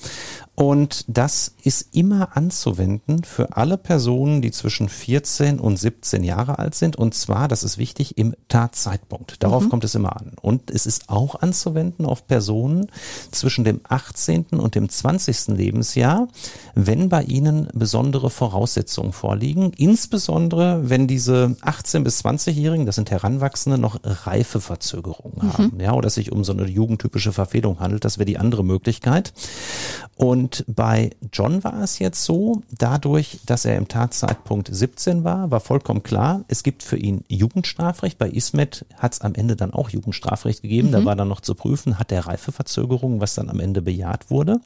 [0.56, 6.76] Und das ist immer anzuwenden für alle Personen, die zwischen 14 und 17 Jahre alt
[6.76, 6.98] sind.
[6.98, 9.42] Und zwar, das ist wichtig, im Tatzeitpunkt.
[9.42, 9.70] Darauf mhm.
[9.70, 10.34] kommt es immer an.
[10.40, 12.92] Und es ist auch anzuwenden auf Personen
[13.42, 14.46] zwischen dem 18.
[14.52, 15.48] und dem 20.
[15.58, 16.28] Lebensjahr,
[16.76, 19.74] wenn bei ihnen besondere Voraussetzungen vorliegen.
[19.76, 25.54] Insbesondere, wenn diese 18 bis 20-Jährigen, das sind Heranwachsende, noch Reifeverzögerungen mhm.
[25.54, 25.80] haben.
[25.80, 28.06] Ja, oder es sich um so eine jugendtypische Verfehlung handelt.
[28.06, 29.34] Das wäre die andere Möglichkeit.
[30.16, 35.60] Und bei John war es jetzt so, dadurch, dass er im Tatzeitpunkt 17 war, war
[35.60, 38.20] vollkommen klar, es gibt für ihn Jugendstrafrecht.
[38.20, 40.90] Bei Ismet hat es am Ende dann auch Jugendstrafrecht gegeben.
[40.90, 40.92] Mhm.
[40.92, 44.60] Da war dann noch zu prüfen, hat er Reifeverzögerungen, was dann am Ende bejaht wurde.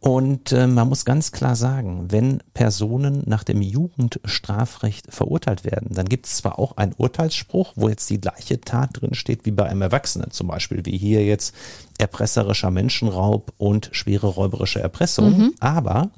[0.00, 6.08] Und äh, man muss ganz klar sagen, wenn Personen nach dem Jugendstrafrecht verurteilt werden, dann
[6.08, 9.64] gibt es zwar auch einen Urteilsspruch, wo jetzt die gleiche Tat drin steht wie bei
[9.64, 11.52] einem Erwachsenen, zum Beispiel wie hier jetzt
[11.98, 15.54] erpresserischer Menschenraub und schwere räuberische Erpressung, mhm.
[15.58, 16.10] aber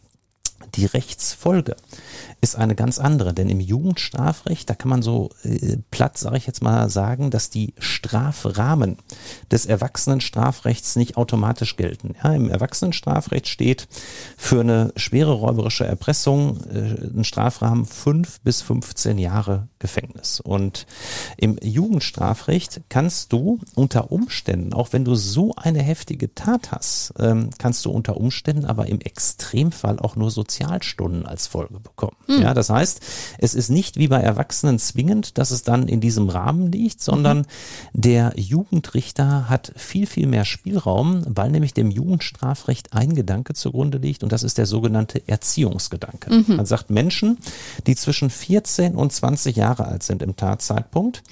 [0.75, 1.75] die Rechtsfolge
[2.40, 6.46] ist eine ganz andere, denn im Jugendstrafrecht, da kann man so äh, platt, sage ich
[6.46, 8.96] jetzt mal, sagen, dass die Strafrahmen
[9.50, 12.14] des Erwachsenenstrafrechts nicht automatisch gelten.
[12.22, 13.88] Ja, Im Erwachsenenstrafrecht steht
[14.38, 20.40] für eine schwere räuberische Erpressung äh, ein Strafrahmen fünf bis 15 Jahre Gefängnis.
[20.40, 20.87] Und
[21.37, 27.50] im Jugendstrafrecht kannst du unter Umständen, auch wenn du so eine heftige Tat hast, ähm,
[27.59, 32.16] kannst du unter Umständen aber im Extremfall auch nur Sozialstunden als Folge bekommen.
[32.30, 32.42] Mhm.
[32.42, 33.00] Ja, das heißt,
[33.38, 37.38] es ist nicht wie bei Erwachsenen zwingend, dass es dann in diesem Rahmen liegt, sondern
[37.38, 37.44] mhm.
[37.92, 44.22] der Jugendrichter hat viel, viel mehr Spielraum, weil nämlich dem Jugendstrafrecht ein Gedanke zugrunde liegt
[44.22, 46.32] und das ist der sogenannte Erziehungsgedanke.
[46.32, 46.56] Mhm.
[46.56, 47.38] Man sagt Menschen,
[47.86, 51.22] die zwischen 14 und 20 Jahre alt sind im Tatzeitpunkt,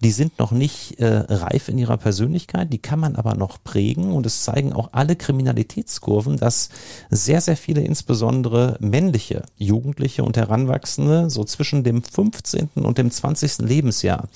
[0.00, 4.12] die sind noch nicht äh, reif in ihrer Persönlichkeit, die kann man aber noch prägen
[4.12, 6.68] und es zeigen auch alle Kriminalitätskurven, dass
[7.10, 12.70] sehr, sehr viele insbesondere männliche Jugendliche und Heranwachsende so zwischen dem 15.
[12.74, 13.58] und dem 20.
[13.58, 14.28] Lebensjahr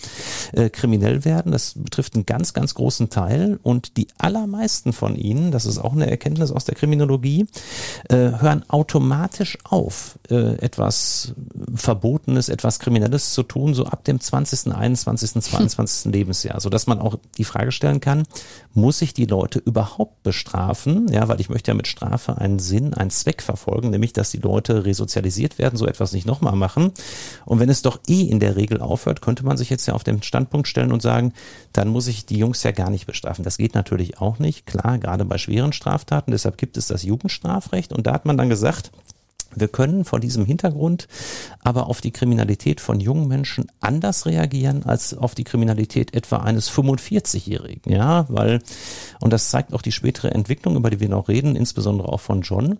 [0.52, 1.52] äh, kriminell werden.
[1.52, 5.92] Das betrifft einen ganz, ganz großen Teil und die allermeisten von ihnen, das ist auch
[5.92, 7.46] eine Erkenntnis aus der Kriminologie,
[8.08, 11.34] äh, hören automatisch auf, äh, etwas
[11.74, 16.12] Verbotenes, etwas Kriminelles zu tun, so ab dem 20., 21., 22.
[16.12, 18.24] Lebensjahr, so dass man auch die Frage stellen kann,
[18.74, 21.08] muss ich die Leute überhaupt bestrafen?
[21.10, 24.38] Ja, weil ich möchte ja mit Strafe einen Sinn, einen Zweck verfolgen, nämlich, dass die
[24.38, 26.90] Leute resozialisiert werden, so etwas nicht nochmal machen.
[27.44, 30.02] Und wenn es doch eh in der Regel aufhört, könnte man sich jetzt ja auf
[30.02, 31.32] den Standpunkt stellen und sagen,
[31.72, 33.44] dann muss ich die Jungs ja gar nicht bestrafen.
[33.44, 34.66] Das geht natürlich auch nicht.
[34.66, 36.32] Klar, gerade bei schweren Straftaten.
[36.32, 37.92] Deshalb gibt es das Jugendstrafrecht.
[37.92, 38.90] Und da hat man dann gesagt,
[39.56, 41.08] wir können vor diesem Hintergrund
[41.60, 46.70] aber auf die Kriminalität von jungen Menschen anders reagieren als auf die Kriminalität etwa eines
[46.70, 47.92] 45-Jährigen.
[47.92, 48.60] Ja, weil,
[49.20, 52.42] und das zeigt auch die spätere Entwicklung, über die wir noch reden, insbesondere auch von
[52.42, 52.78] John,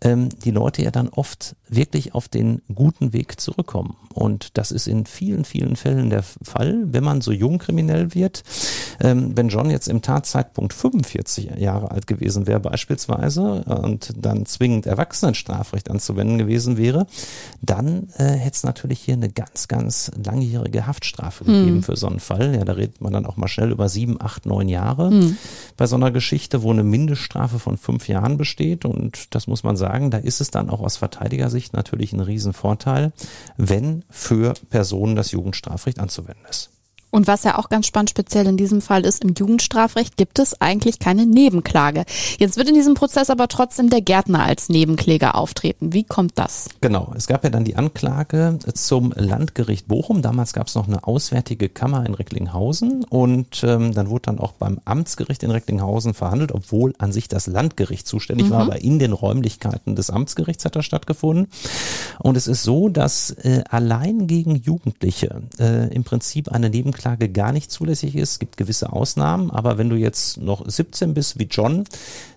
[0.00, 3.96] ähm, die Leute ja dann oft wirklich auf den guten Weg zurückkommen.
[4.12, 8.42] Und das ist in vielen, vielen Fällen der Fall, wenn man so jung kriminell wird.
[9.00, 14.86] Ähm, wenn John jetzt im Tatzeitpunkt 45 Jahre alt gewesen wäre beispielsweise und dann zwingend
[14.86, 17.06] Erwachsenenstrafrecht ans anzuwenden gewesen wäre,
[17.62, 21.52] dann äh, hätte es natürlich hier eine ganz, ganz langjährige Haftstrafe hm.
[21.54, 22.54] gegeben für so einen Fall.
[22.54, 25.36] Ja, da redet man dann auch mal schnell über sieben, acht, neun Jahre hm.
[25.76, 28.84] bei so einer Geschichte, wo eine Mindeststrafe von fünf Jahren besteht.
[28.84, 33.12] Und das muss man sagen, da ist es dann auch aus Verteidigersicht natürlich ein Riesenvorteil,
[33.56, 36.73] wenn für Personen das Jugendstrafrecht anzuwenden ist.
[37.14, 40.60] Und was ja auch ganz spannend speziell in diesem Fall ist, im Jugendstrafrecht gibt es
[40.60, 42.06] eigentlich keine Nebenklage.
[42.40, 45.92] Jetzt wird in diesem Prozess aber trotzdem der Gärtner als Nebenkläger auftreten.
[45.92, 46.68] Wie kommt das?
[46.80, 50.22] Genau, es gab ja dann die Anklage zum Landgericht Bochum.
[50.22, 54.50] Damals gab es noch eine auswärtige Kammer in Recklinghausen und ähm, dann wurde dann auch
[54.50, 58.50] beim Amtsgericht in Recklinghausen verhandelt, obwohl an sich das Landgericht zuständig mhm.
[58.50, 61.46] war, aber in den Räumlichkeiten des Amtsgerichts hat das stattgefunden.
[62.18, 67.28] Und es ist so, dass äh, allein gegen Jugendliche äh, im Prinzip eine Nebenklage Anklage
[67.30, 68.32] gar nicht zulässig ist.
[68.32, 71.84] Es gibt gewisse Ausnahmen, aber wenn du jetzt noch 17 bist wie John,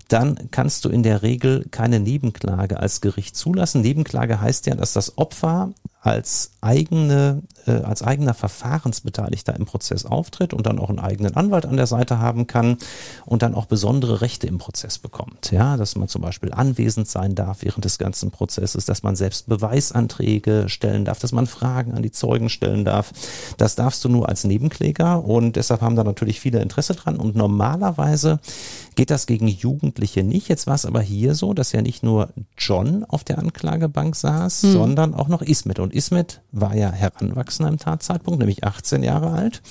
[0.10, 3.82] dann kannst du in der Regel keine Nebenklage als Gericht zulassen.
[3.82, 10.54] Nebenklage heißt ja, dass das Opfer als eigene, äh, als eigener Verfahrensbeteiligter im Prozess auftritt
[10.54, 12.78] und dann auch einen eigenen Anwalt an der Seite haben kann
[13.26, 15.52] und dann auch besondere Rechte im Prozess bekommt.
[15.52, 19.48] Ja, dass man zum Beispiel anwesend sein darf während des ganzen Prozesses, dass man selbst
[19.48, 23.12] Beweisanträge stellen darf, dass man Fragen an die Zeugen stellen darf.
[23.58, 27.36] Das darfst du nur als Nebenkläger und deshalb haben da natürlich viele Interesse dran und
[27.36, 28.40] normalerweise
[28.96, 30.50] geht das gegen Jugendliche nicht.
[30.50, 34.64] Jetzt war es aber hier so, dass ja nicht nur John auf der Anklagebank saß,
[34.64, 34.72] hm.
[34.72, 36.90] sondern auch noch Ismet und Ismet war ja
[37.58, 39.62] Heranwachsender im Tatzeitpunkt, nämlich 18 Jahre alt.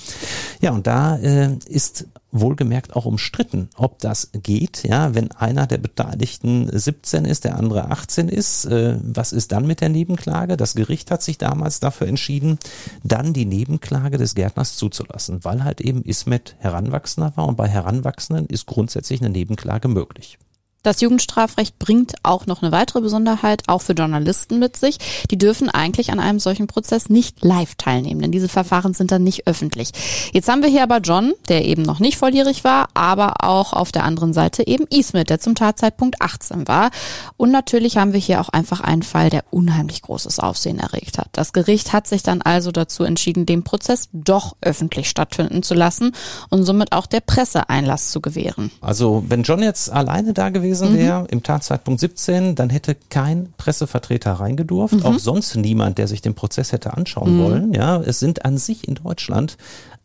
[0.61, 5.77] Ja, und da äh, ist wohlgemerkt auch umstritten, ob das geht, ja, wenn einer der
[5.77, 10.57] Beteiligten 17 ist, der andere 18 ist, äh, was ist dann mit der Nebenklage?
[10.57, 12.59] Das Gericht hat sich damals dafür entschieden,
[13.03, 18.47] dann die Nebenklage des Gärtners zuzulassen, weil halt eben Ismet Heranwachsender war und bei Heranwachsenden
[18.47, 20.37] ist grundsätzlich eine Nebenklage möglich.
[20.83, 24.97] Das Jugendstrafrecht bringt auch noch eine weitere Besonderheit, auch für Journalisten mit sich.
[25.31, 29.23] Die dürfen eigentlich an einem solchen Prozess nicht live teilnehmen, denn diese Verfahren sind dann
[29.23, 29.91] nicht öffentlich.
[30.31, 33.91] Jetzt haben wir hier aber John, der eben noch nicht volljährig war, aber auch auf
[33.91, 36.91] der anderen Seite eben Ismet, der zum Tatzeitpunkt 18 war.
[37.35, 41.29] Und natürlich haben wir hier auch einfach einen Fall, der unheimlich großes Aufsehen erregt hat.
[41.33, 46.13] Das Gericht hat sich dann also dazu entschieden, den Prozess doch öffentlich stattfinden zu lassen
[46.49, 48.71] und somit auch der Presse Einlass zu gewähren.
[48.79, 51.27] Also wenn John jetzt alleine da gewesen gewesen wäre, mhm.
[51.29, 55.05] im Tatzeitpunkt 17, dann hätte kein Pressevertreter reingedurft, mhm.
[55.05, 57.43] auch sonst niemand, der sich den Prozess hätte anschauen mhm.
[57.43, 57.73] wollen.
[57.73, 59.57] Ja, es sind an sich in Deutschland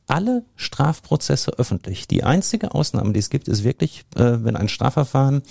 [0.06, 2.08] alle Strafprozesse öffentlich.
[2.08, 5.42] Die einzige Ausnahme, die es gibt, ist wirklich, äh, wenn ein Strafverfahren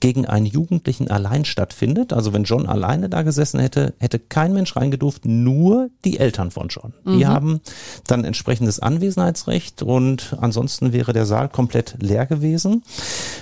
[0.00, 2.12] gegen einen Jugendlichen allein stattfindet.
[2.12, 6.68] Also wenn John alleine da gesessen hätte, hätte kein Mensch reingedurft, nur die Eltern von
[6.68, 6.92] John.
[7.04, 7.18] Mhm.
[7.18, 7.60] Die haben
[8.06, 12.82] dann entsprechendes Anwesenheitsrecht und ansonsten wäre der Saal komplett leer gewesen.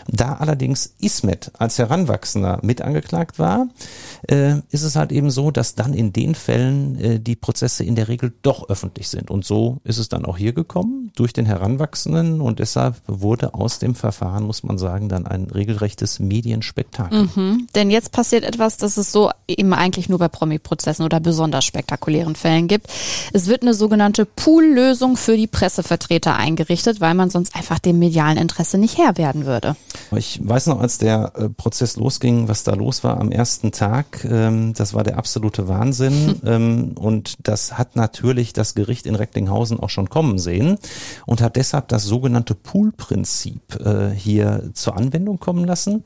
[0.07, 3.69] Da allerdings Ismet als Heranwachsender mit angeklagt war,
[4.29, 7.95] äh, ist es halt eben so, dass dann in den Fällen äh, die Prozesse in
[7.95, 9.31] der Regel doch öffentlich sind.
[9.31, 13.79] Und so ist es dann auch hier gekommen durch den Heranwachsenden und deshalb wurde aus
[13.79, 17.29] dem Verfahren, muss man sagen, dann ein regelrechtes Medienspektakel.
[17.35, 17.67] Mhm.
[17.75, 22.37] Denn jetzt passiert etwas, das es so eben eigentlich nur bei Promi-Prozessen oder besonders spektakulären
[22.37, 22.87] Fällen gibt.
[23.33, 28.39] Es wird eine sogenannte Pool-Lösung für die Pressevertreter eingerichtet, weil man sonst einfach dem medialen
[28.39, 29.77] Interesse nicht Herr werden würde.
[30.17, 34.25] Ich weiß noch, als der äh, Prozess losging, was da los war am ersten Tag,
[34.25, 39.79] ähm, das war der absolute Wahnsinn ähm, und das hat natürlich das Gericht in Recklinghausen
[39.79, 40.79] auch schon kommen sehen
[41.27, 46.05] und hat deshalb das sogenannte Pool-Prinzip äh, hier zur Anwendung kommen lassen.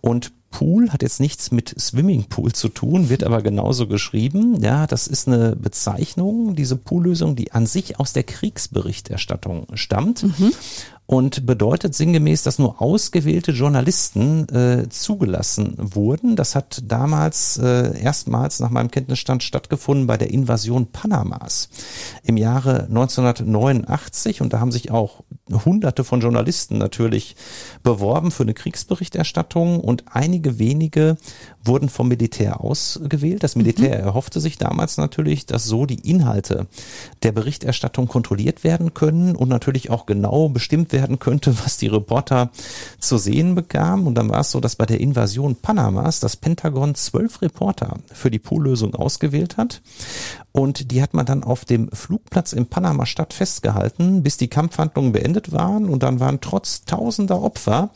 [0.00, 4.62] Und Pool hat jetzt nichts mit Swimmingpool zu tun, wird aber genauso geschrieben.
[4.62, 10.22] Ja, das ist eine Bezeichnung, diese Poollösung, die an sich aus der Kriegsberichterstattung stammt.
[10.22, 10.52] Mhm
[11.06, 16.34] und bedeutet sinngemäß, dass nur ausgewählte Journalisten äh, zugelassen wurden.
[16.34, 21.68] Das hat damals äh, erstmals nach meinem Kenntnisstand stattgefunden bei der Invasion Panamas
[22.24, 25.22] im Jahre 1989 und da haben sich auch
[25.64, 27.36] hunderte von Journalisten natürlich
[27.84, 31.18] beworben für eine Kriegsberichterstattung und einige wenige
[31.66, 33.42] wurden vom Militär ausgewählt.
[33.42, 34.04] Das Militär mhm.
[34.04, 36.66] erhoffte sich damals natürlich, dass so die Inhalte
[37.22, 42.50] der Berichterstattung kontrolliert werden können und natürlich auch genau bestimmt werden könnte, was die Reporter
[42.98, 44.06] zu sehen bekamen.
[44.06, 48.30] Und dann war es so, dass bei der Invasion Panamas das Pentagon zwölf Reporter für
[48.30, 49.82] die Poollösung ausgewählt hat.
[50.56, 55.52] Und die hat man dann auf dem Flugplatz in Panama-Stadt festgehalten, bis die Kampfhandlungen beendet
[55.52, 55.84] waren.
[55.84, 57.90] Und dann waren trotz tausender Opfer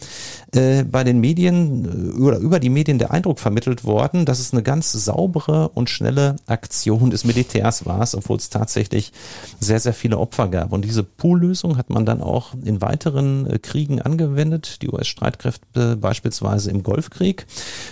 [0.53, 4.53] äh, bei den Medien äh, oder über die Medien der Eindruck vermittelt worden, dass es
[4.53, 9.14] eine ganz saubere und schnelle Aktion des Militärs war, obwohl es tatsächlich
[9.59, 10.75] sehr, sehr viele Opfer gab.
[10.75, 16.70] Und diese Poollösung hat man dann auch in weiteren äh, Kriegen angewendet, die US-Streitkräfte beispielsweise
[16.70, 17.46] im Golfkrieg.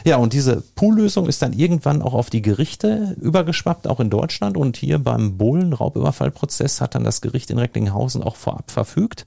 [0.05, 4.58] Ja, und diese Poollösung ist dann irgendwann auch auf die Gerichte übergeschwappt, auch in Deutschland
[4.59, 9.25] und hier beim Bohlen-Raubüberfallprozess hat dann das Gericht in Recklinghausen auch vorab verfügt,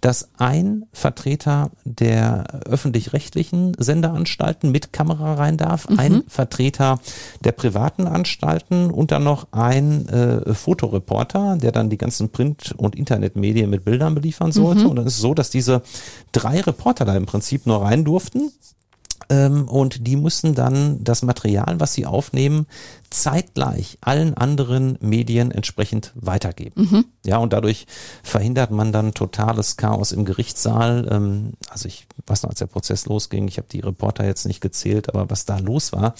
[0.00, 5.98] dass ein Vertreter der öffentlich-rechtlichen Senderanstalten mit Kamera rein darf, mhm.
[5.98, 7.00] ein Vertreter
[7.44, 12.96] der privaten Anstalten und dann noch ein äh, Fotoreporter, der dann die ganzen Print- und
[12.96, 14.84] Internetmedien mit Bildern beliefern sollte.
[14.84, 14.90] Mhm.
[14.90, 15.82] Und dann ist es so, dass diese
[16.32, 18.50] drei Reporter da im Prinzip nur rein durften
[19.28, 22.66] ähm, und die mussten dann das Material, was sie aufnehmen,
[23.12, 26.88] zeitgleich allen anderen Medien entsprechend weitergeben.
[26.90, 27.04] Mhm.
[27.24, 27.86] Ja, und dadurch
[28.22, 31.08] verhindert man dann totales Chaos im Gerichtssaal.
[31.10, 34.60] Ähm, also ich weiß noch, als der Prozess losging, ich habe die Reporter jetzt nicht
[34.60, 36.14] gezählt, aber was da los war,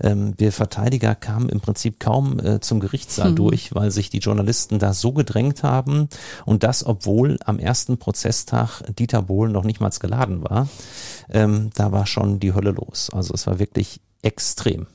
[0.00, 3.36] ähm, wir Verteidiger kamen im Prinzip kaum äh, zum Gerichtssaal mhm.
[3.36, 6.08] durch, weil sich die Journalisten da so gedrängt haben
[6.44, 10.68] und das, obwohl am ersten Prozesstag Dieter Bohlen noch nicht mal geladen war.
[11.30, 13.10] Ähm, da war schon die Hölle los.
[13.12, 14.86] Also es war wirklich extrem.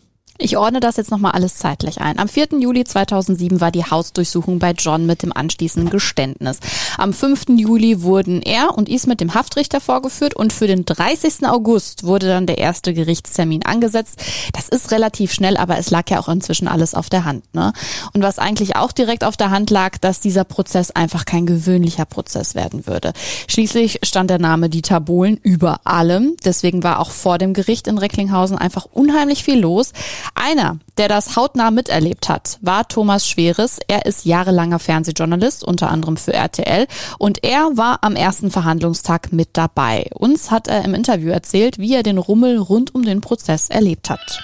[0.43, 2.17] Ich ordne das jetzt nochmal alles zeitlich ein.
[2.17, 2.47] Am 4.
[2.59, 6.59] Juli 2007 war die Hausdurchsuchung bei John mit dem anschließenden Geständnis.
[6.97, 7.49] Am 5.
[7.57, 11.45] Juli wurden er und Ismet dem Haftrichter vorgeführt und für den 30.
[11.47, 14.19] August wurde dann der erste Gerichtstermin angesetzt.
[14.53, 17.43] Das ist relativ schnell, aber es lag ja auch inzwischen alles auf der Hand.
[17.53, 17.71] Ne?
[18.13, 22.05] Und was eigentlich auch direkt auf der Hand lag, dass dieser Prozess einfach kein gewöhnlicher
[22.05, 23.13] Prozess werden würde.
[23.47, 26.35] Schließlich stand der Name Dieter Bohlen über allem.
[26.43, 29.91] Deswegen war auch vor dem Gericht in Recklinghausen einfach unheimlich viel los.
[30.33, 33.79] Einer, der das hautnah miterlebt hat, war Thomas Schweres.
[33.87, 36.87] Er ist jahrelanger Fernsehjournalist, unter anderem für RTL,
[37.19, 40.09] und er war am ersten Verhandlungstag mit dabei.
[40.13, 44.09] Uns hat er im Interview erzählt, wie er den Rummel rund um den Prozess erlebt
[44.09, 44.43] hat.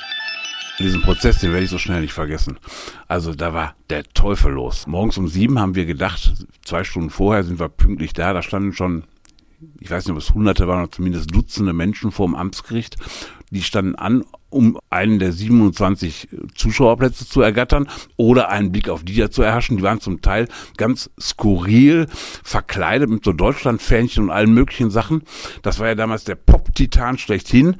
[0.80, 2.60] Diesen Prozess, den werde ich so schnell nicht vergessen.
[3.08, 4.86] Also da war der Teufel los.
[4.86, 8.74] Morgens um sieben haben wir gedacht, zwei Stunden vorher sind wir pünktlich da, da standen
[8.74, 9.04] schon
[9.80, 12.98] ich weiß nicht, ob es Hunderte waren oder zumindest Dutzende Menschen vor dem Amtsgericht.
[13.50, 19.30] Die standen an, um einen der 27 Zuschauerplätze zu ergattern oder einen Blick auf die
[19.30, 19.78] zu erhaschen.
[19.78, 22.08] Die waren zum Teil ganz skurril,
[22.44, 25.24] verkleidet mit so Deutschlandfähnchen und allen möglichen Sachen.
[25.64, 27.78] Das war ja damals der Pop Titan schlechthin.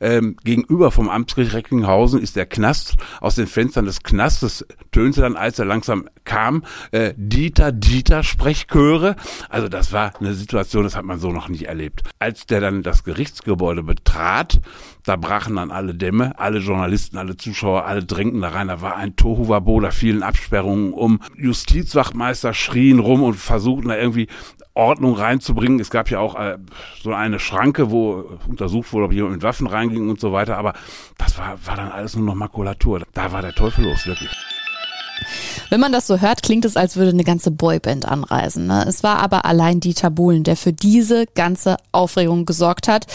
[0.00, 2.96] Ähm, gegenüber vom Amtsgericht Recklinghausen ist der Knast.
[3.20, 9.16] Aus den Fenstern des Knastes tönte dann, als er langsam kam, äh, Dieter, Dieter Sprechchöre.
[9.48, 12.02] Also das war eine Situation, das hat man so noch nie erlebt.
[12.18, 14.60] Als der dann das Gerichtsgebäude betrat,
[15.04, 18.68] da brachen dann alle Dämme, alle Journalisten, alle Zuschauer, alle drängten da rein.
[18.68, 21.20] Da war ein Tohuwabo, da fielen Absperrungen um.
[21.36, 24.28] Justizwachtmeister schrien rum und versuchten da irgendwie
[24.74, 25.80] Ordnung reinzubringen.
[25.80, 26.58] Es gab ja auch äh,
[27.02, 30.56] so eine Schranke, wo untersucht wurde, ob jemand mit Waffen reinging und so weiter.
[30.56, 30.74] Aber
[31.18, 33.02] das war, war dann alles nur noch Makulatur.
[33.12, 34.30] Da war der Teufel los, wirklich.
[35.68, 38.66] Wenn man das so hört, klingt es, als würde eine ganze Boyband anreisen.
[38.66, 38.84] Ne?
[38.88, 43.06] Es war aber allein Dieter Bohlen, der für diese ganze Aufregung gesorgt hat.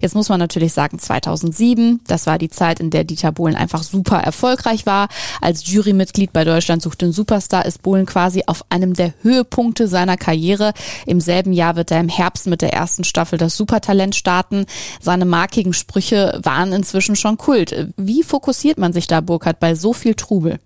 [0.00, 3.82] Jetzt muss man natürlich sagen, 2007, das war die Zeit, in der Dieter Bohlen einfach
[3.82, 5.08] super erfolgreich war.
[5.40, 10.16] Als Jurymitglied bei Deutschland sucht den Superstar ist Bohlen quasi auf einem der Höhepunkte seiner
[10.16, 10.72] Karriere.
[11.06, 14.66] Im selben Jahr wird er im Herbst mit der ersten Staffel das Supertalent starten.
[15.00, 17.92] Seine markigen Sprüche waren inzwischen schon Kult.
[17.96, 20.58] Wie fokussiert man sich da, Burkhard, bei so viel Trubel?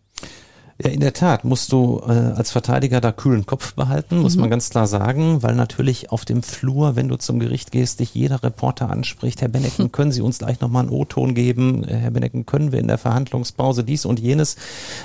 [0.80, 4.42] Ja, in der Tat musst du äh, als Verteidiger da kühlen Kopf behalten, muss mhm.
[4.42, 8.14] man ganz klar sagen, weil natürlich auf dem Flur, wenn du zum Gericht gehst, dich
[8.14, 9.92] jeder Reporter anspricht, Herr Benecken, mhm.
[9.92, 11.82] können Sie uns gleich nochmal einen O-Ton geben?
[11.82, 14.54] Äh, Herr Benecken, können wir in der Verhandlungspause dies und jenes?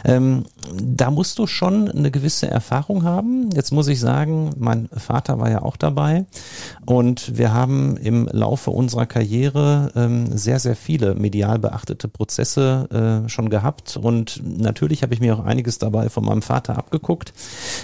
[0.06, 0.46] Ähm,
[0.80, 3.50] da musst du schon eine gewisse Erfahrung haben.
[3.56, 6.28] Jetzt muss ich sagen, mein Vater war ja auch dabei
[6.86, 13.30] und wir haben im Laufe unserer Karriere ähm, sehr, sehr viele medial beachtete Prozesse äh,
[13.30, 17.34] schon gehabt und natürlich habe ich mir auch einige einiges dabei von meinem Vater abgeguckt.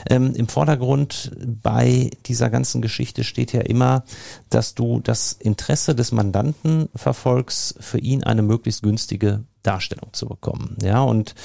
[0.10, 1.32] Ähm, Im Vordergrund
[1.64, 4.04] bei dieser ganzen Geschichte steht ja immer,
[4.50, 10.78] dass du das Interesse des Mandanten verfolgst, für ihn eine möglichst günstige Darstellung zu bekommen.
[10.82, 11.36] Ja, und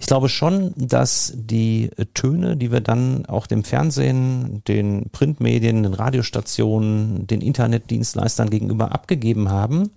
[0.00, 5.94] ich glaube schon, dass die Töne, die wir dann auch dem Fernsehen, den Printmedien, den
[5.94, 9.90] Radiostationen, den Internetdienstleistern gegenüber abgegeben haben,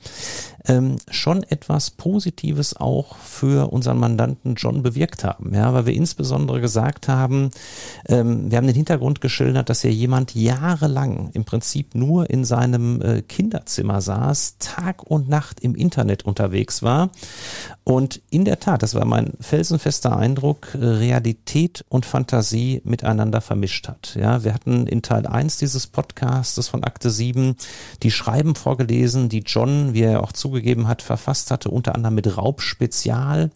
[0.67, 5.53] ähm, schon etwas Positives auch für unseren Mandanten John bewirkt haben.
[5.53, 7.51] Ja, weil wir insbesondere gesagt haben,
[8.07, 13.01] ähm, wir haben den Hintergrund geschildert, dass hier jemand jahrelang im Prinzip nur in seinem
[13.01, 17.09] äh, Kinderzimmer saß, Tag und Nacht im Internet unterwegs war
[17.83, 24.15] und in der Tat, das war mein felsenfester Eindruck, Realität und Fantasie miteinander vermischt hat.
[24.19, 27.55] Ja, wir hatten in Teil 1 dieses Podcasts von Akte 7
[28.03, 32.37] die Schreiben vorgelesen, die John, wie er auch zugegeben hat, verfasst hatte, unter anderem mit
[32.37, 33.51] Raubspezial.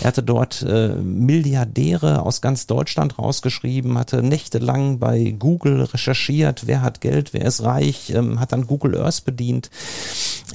[0.00, 6.82] Er hatte dort äh, Milliardäre aus ganz Deutschland rausgeschrieben, hatte nächtelang bei Google recherchiert, wer
[6.82, 9.70] hat Geld, wer ist reich, ähm, hat dann Google Earth bedient.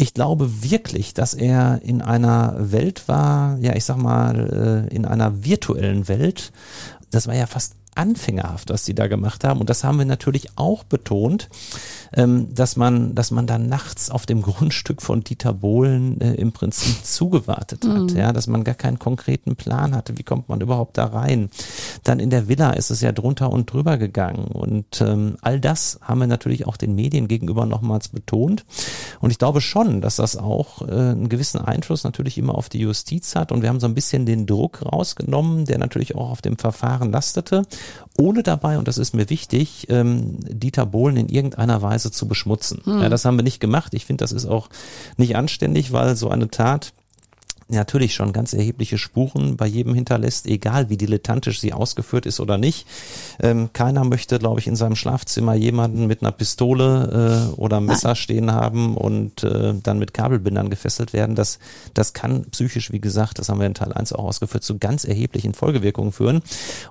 [0.01, 5.05] Ich glaube wirklich, dass er in einer Welt war, ja, ich sag mal, äh, in
[5.05, 6.51] einer virtuellen Welt.
[7.11, 9.59] Das war ja fast anfängerhaft, was sie da gemacht haben.
[9.59, 11.49] Und das haben wir natürlich auch betont
[12.13, 16.51] ähm, dass man, dass man dann nachts auf dem Grundstück von Dieter Bohlen äh, im
[16.51, 18.17] Prinzip zugewartet hat, mhm.
[18.17, 21.49] ja, dass man gar keinen konkreten Plan hatte, wie kommt man überhaupt da rein.
[22.03, 25.99] Dann in der Villa ist es ja drunter und drüber gegangen und ähm, all das
[26.01, 28.65] haben wir natürlich auch den Medien gegenüber nochmals betont
[29.19, 32.79] und ich glaube schon, dass das auch äh, einen gewissen Einfluss natürlich immer auf die
[32.79, 36.41] Justiz hat und wir haben so ein bisschen den Druck rausgenommen, der natürlich auch auf
[36.41, 37.63] dem Verfahren lastete,
[38.17, 42.81] ohne dabei, und das ist mir wichtig, ähm, Dieter Bohlen in irgendeiner Weise zu beschmutzen.
[42.83, 43.01] Hm.
[43.01, 43.93] Ja, das haben wir nicht gemacht.
[43.93, 44.69] Ich finde, das ist auch
[45.17, 46.93] nicht anständig, weil so eine Tat
[47.71, 52.57] natürlich schon ganz erhebliche Spuren bei jedem hinterlässt, egal wie dilettantisch sie ausgeführt ist oder
[52.57, 52.87] nicht.
[53.41, 58.09] Ähm, keiner möchte, glaube ich, in seinem Schlafzimmer jemanden mit einer Pistole äh, oder Messer
[58.09, 58.15] Nein.
[58.15, 61.35] stehen haben und äh, dann mit Kabelbindern gefesselt werden.
[61.35, 61.59] Das,
[61.93, 65.03] das kann psychisch, wie gesagt, das haben wir in Teil 1 auch ausgeführt, zu ganz
[65.03, 66.41] erheblichen Folgewirkungen führen.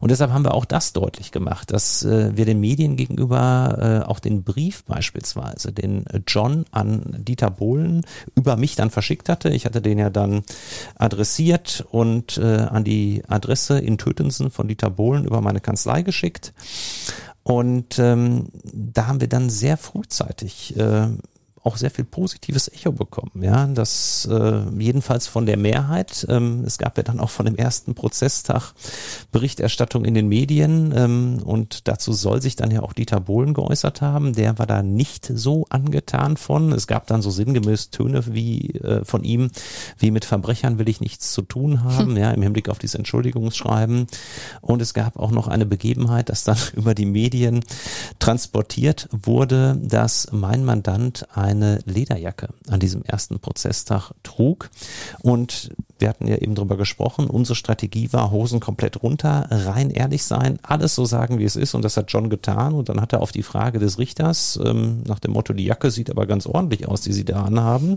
[0.01, 4.09] Und deshalb haben wir auch das deutlich gemacht, dass äh, wir den Medien gegenüber äh,
[4.09, 8.03] auch den Brief beispielsweise, den John an Dieter Bohlen
[8.35, 9.51] über mich dann verschickt hatte.
[9.51, 10.43] Ich hatte den ja dann
[10.97, 16.53] adressiert und äh, an die Adresse in Tötensen von Dieter Bohlen über meine Kanzlei geschickt.
[17.43, 21.09] Und ähm, da haben wir dann sehr frühzeitig äh,
[21.63, 23.43] auch sehr viel positives Echo bekommen.
[23.43, 26.27] Ja, das äh, jedenfalls von der Mehrheit.
[26.29, 28.73] Ähm, es gab ja dann auch von dem ersten Prozesstag
[29.31, 34.01] Berichterstattung in den Medien ähm, und dazu soll sich dann ja auch Dieter Bohlen geäußert
[34.01, 34.33] haben.
[34.33, 36.73] Der war da nicht so angetan von.
[36.73, 39.51] Es gab dann so sinngemäß Töne wie äh, von ihm,
[39.99, 44.07] wie mit Verbrechern will ich nichts zu tun haben, ja, im Hinblick auf dieses Entschuldigungsschreiben.
[44.63, 47.61] Und es gab auch noch eine Begebenheit, dass dann über die Medien
[48.19, 54.71] transportiert wurde, dass mein Mandant ein eine Lederjacke an diesem ersten Prozesstag trug.
[55.23, 55.71] Und
[56.01, 60.59] wir hatten ja eben drüber gesprochen, unsere Strategie war Hosen komplett runter, rein ehrlich sein,
[60.63, 61.75] alles so sagen, wie es ist.
[61.75, 62.75] Und das hat John getan.
[62.75, 65.91] Und dann hat er auf die Frage des Richters ähm, nach dem Motto, die Jacke
[65.91, 67.97] sieht aber ganz ordentlich aus, die Sie da anhaben,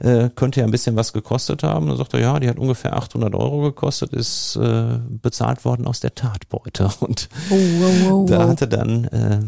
[0.00, 1.88] äh, könnte ja ein bisschen was gekostet haben.
[1.88, 6.00] Dann sagt er, ja, die hat ungefähr 800 Euro gekostet, ist äh, bezahlt worden aus
[6.00, 6.90] der Tatbeute.
[7.00, 9.40] Und oh, oh, oh, da hatte dann äh,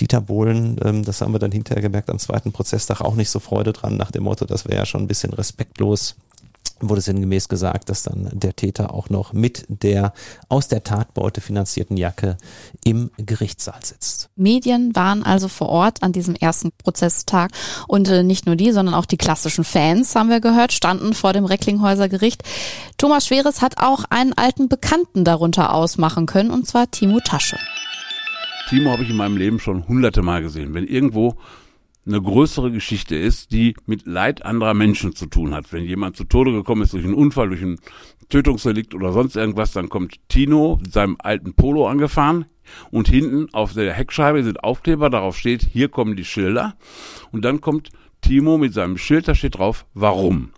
[0.00, 3.38] Dieter Bohlen, ähm, das haben wir dann hinterher gemerkt, am zweiten Prozesstag auch nicht so
[3.38, 6.16] Freude dran nach dem Motto, das wäre ja schon ein bisschen respektlos
[6.80, 10.12] wurde sinngemäß gesagt, dass dann der Täter auch noch mit der
[10.48, 12.36] aus der Tatbeute finanzierten Jacke
[12.84, 14.28] im Gerichtssaal sitzt.
[14.36, 17.50] Medien waren also vor Ort an diesem ersten Prozesstag
[17.88, 21.32] und äh, nicht nur die, sondern auch die klassischen Fans, haben wir gehört, standen vor
[21.32, 22.42] dem Recklinghäuser Gericht.
[22.98, 27.58] Thomas Schweres hat auch einen alten Bekannten darunter ausmachen können, und zwar Timo Tasche.
[28.68, 30.74] Timo habe ich in meinem Leben schon hunderte Mal gesehen.
[30.74, 31.36] Wenn irgendwo
[32.06, 35.72] eine größere Geschichte ist, die mit Leid anderer Menschen zu tun hat.
[35.72, 37.78] Wenn jemand zu Tode gekommen ist durch einen Unfall, durch ein
[38.28, 42.46] Tötungsdelikt oder sonst irgendwas, dann kommt Tino mit seinem alten Polo angefahren
[42.90, 46.76] und hinten auf der Heckscheibe sind Aufkleber, darauf steht, hier kommen die Schilder
[47.32, 47.90] und dann kommt
[48.20, 50.50] Timo mit seinem Schild, da steht drauf, warum.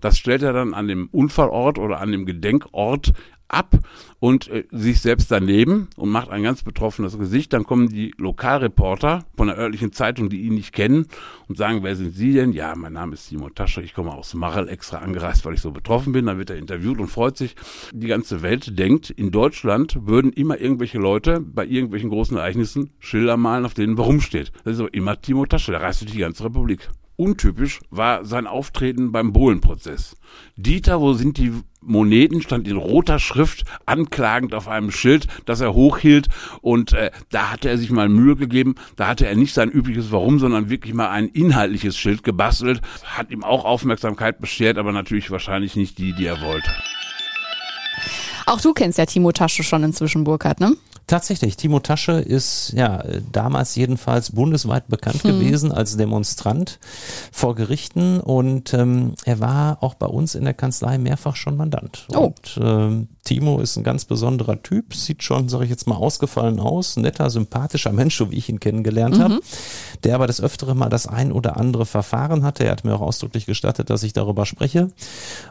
[0.00, 3.12] Das stellt er dann an dem Unfallort oder an dem Gedenkort
[3.52, 3.78] ab
[4.18, 7.52] und äh, sich selbst daneben und macht ein ganz betroffenes Gesicht.
[7.52, 11.06] Dann kommen die Lokalreporter von der örtlichen Zeitung, die ihn nicht kennen
[11.48, 12.52] und sagen, wer sind Sie denn?
[12.52, 15.70] Ja, mein Name ist Simon Tasche, ich komme aus Marl extra angereist, weil ich so
[15.70, 16.26] betroffen bin.
[16.26, 17.54] Dann wird er interviewt und freut sich.
[17.92, 23.36] Die ganze Welt denkt, in Deutschland würden immer irgendwelche Leute bei irgendwelchen großen Ereignissen Schilder
[23.36, 24.52] malen, auf denen warum steht.
[24.64, 26.88] Das ist aber immer Timo Tasche, der reist durch die ganze Republik.
[27.16, 30.16] Untypisch war sein Auftreten beim Bohlenprozess.
[30.56, 31.52] Dieter, wo sind die
[31.82, 32.40] Moneten?
[32.40, 36.28] stand in roter Schrift anklagend auf einem Schild, das er hochhielt.
[36.62, 38.76] Und äh, da hatte er sich mal Mühe gegeben.
[38.96, 42.80] Da hatte er nicht sein übliches Warum, sondern wirklich mal ein inhaltliches Schild gebastelt.
[43.04, 46.70] Hat ihm auch Aufmerksamkeit beschert, aber natürlich wahrscheinlich nicht die, die er wollte.
[48.46, 50.76] Auch du kennst ja Timo Tasche schon inzwischen, Burkhardt, ne?
[51.12, 55.32] Tatsächlich, Timo Tasche ist ja damals jedenfalls bundesweit bekannt hm.
[55.32, 56.78] gewesen als Demonstrant
[57.30, 62.06] vor Gerichten und ähm, er war auch bei uns in der Kanzlei mehrfach schon Mandant.
[62.14, 62.32] Oh.
[62.32, 66.58] Und ähm, Timo ist ein ganz besonderer Typ, sieht schon, sage ich jetzt mal, ausgefallen
[66.58, 69.22] aus, netter, sympathischer Mensch, so wie ich ihn kennengelernt mhm.
[69.22, 69.40] habe,
[70.02, 72.64] der aber das Öftere mal das ein oder andere Verfahren hatte.
[72.64, 74.88] Er hat mir auch ausdrücklich gestattet, dass ich darüber spreche.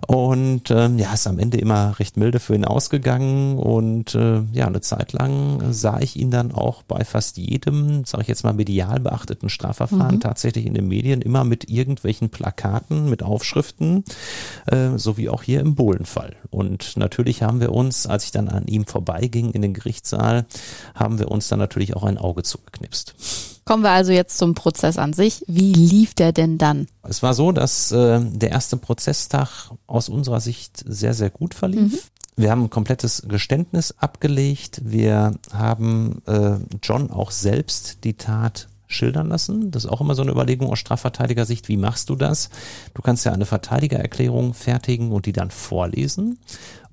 [0.07, 3.57] Und ähm, ja, ist am Ende immer recht milde für ihn ausgegangen.
[3.57, 8.23] Und äh, ja, eine Zeit lang sah ich ihn dann auch bei fast jedem, sage
[8.23, 10.21] ich jetzt mal, medial beachteten Strafverfahren mhm.
[10.21, 14.03] tatsächlich in den Medien immer mit irgendwelchen Plakaten, mit Aufschriften,
[14.67, 16.35] äh, so wie auch hier im Bohlenfall.
[16.49, 20.45] Und natürlich haben wir uns, als ich dann an ihm vorbeiging in den Gerichtssaal,
[20.95, 23.15] haben wir uns dann natürlich auch ein Auge zugeknipst.
[23.65, 25.43] Kommen wir also jetzt zum Prozess an sich.
[25.47, 26.87] Wie lief der denn dann?
[27.03, 31.93] Es war so, dass äh, der erste Prozesstag aus unserer Sicht sehr, sehr gut verlief.
[31.93, 31.99] Mhm.
[32.35, 34.81] Wir haben ein komplettes Geständnis abgelegt.
[34.83, 39.71] Wir haben äh, John auch selbst die Tat schildern lassen.
[39.71, 41.67] Das ist auch immer so eine Überlegung aus Strafverteidigersicht.
[41.67, 42.49] Wie machst du das?
[42.93, 46.39] Du kannst ja eine Verteidigererklärung fertigen und die dann vorlesen.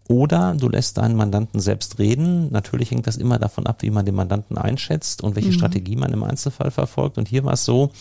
[0.08, 2.50] Oder du lässt deinen Mandanten selbst reden.
[2.50, 5.54] Natürlich hängt das immer davon ab, wie man den Mandanten einschätzt und welche mhm.
[5.54, 7.18] Strategie man im Einzelfall verfolgt.
[7.18, 7.92] Und hier war es so,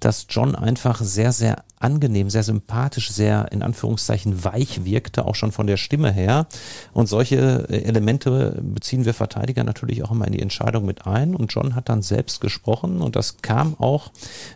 [0.00, 5.52] dass John einfach sehr, sehr angenehm, sehr sympathisch, sehr in Anführungszeichen weich wirkte, auch schon
[5.52, 6.46] von der Stimme her.
[6.92, 11.34] Und solche äh, Elemente beziehen wir Verteidiger natürlich auch immer in die Entscheidung mit ein.
[11.34, 14.10] Und John hat dann selbst gesprochen und das kam auch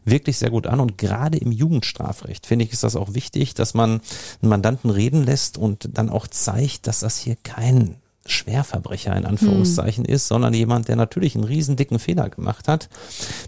[0.05, 0.81] wirklich sehr gut an.
[0.81, 4.01] Und gerade im Jugendstrafrecht finde ich, ist das auch wichtig, dass man
[4.43, 10.05] einen Mandanten reden lässt und dann auch zeigt, dass das hier kein Schwerverbrecher in Anführungszeichen
[10.05, 10.15] hm.
[10.15, 12.89] ist, sondern jemand, der natürlich einen riesen dicken Fehler gemacht hat,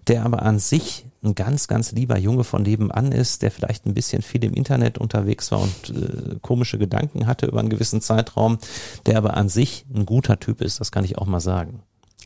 [0.08, 3.94] der aber an sich ein ganz, ganz lieber Junge von nebenan ist, der vielleicht ein
[3.94, 8.58] bisschen viel im Internet unterwegs war und äh, komische Gedanken hatte über einen gewissen Zeitraum,
[9.06, 11.82] der aber an sich ein guter Typ ist, das kann ich auch mal sagen.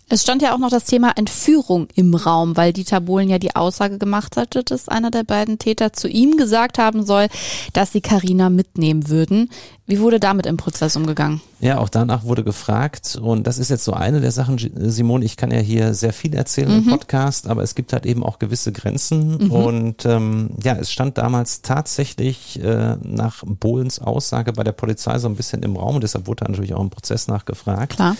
[0.08, 3.56] Es stand ja auch noch das Thema Entführung im Raum, weil Dieter Bohlen ja die
[3.56, 7.26] Aussage gemacht hatte, dass einer der beiden Täter zu ihm gesagt haben soll,
[7.72, 9.50] dass sie Karina mitnehmen würden.
[9.88, 11.40] Wie wurde damit im Prozess umgegangen?
[11.60, 15.36] Ja, auch danach wurde gefragt und das ist jetzt so eine der Sachen, Simon, ich
[15.36, 16.78] kann ja hier sehr viel erzählen mhm.
[16.78, 19.50] im Podcast, aber es gibt halt eben auch gewisse Grenzen mhm.
[19.52, 25.28] und ähm, ja, es stand damals tatsächlich äh, nach Bohlens Aussage bei der Polizei so
[25.28, 27.94] ein bisschen im Raum und deshalb wurde natürlich auch im Prozess nachgefragt.
[27.94, 28.16] Klar.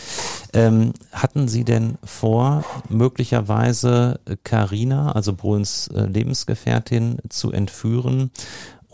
[0.53, 8.31] Ähm, hatten Sie denn vor, möglicherweise Karina, also Bohlens äh, Lebensgefährtin, zu entführen?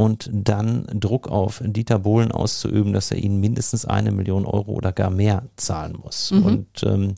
[0.03, 4.90] Und dann Druck auf Dieter Bohlen auszuüben, dass er ihnen mindestens eine Million Euro oder
[4.90, 6.32] gar mehr zahlen muss.
[6.32, 6.44] Mhm.
[6.44, 7.14] Und ähm,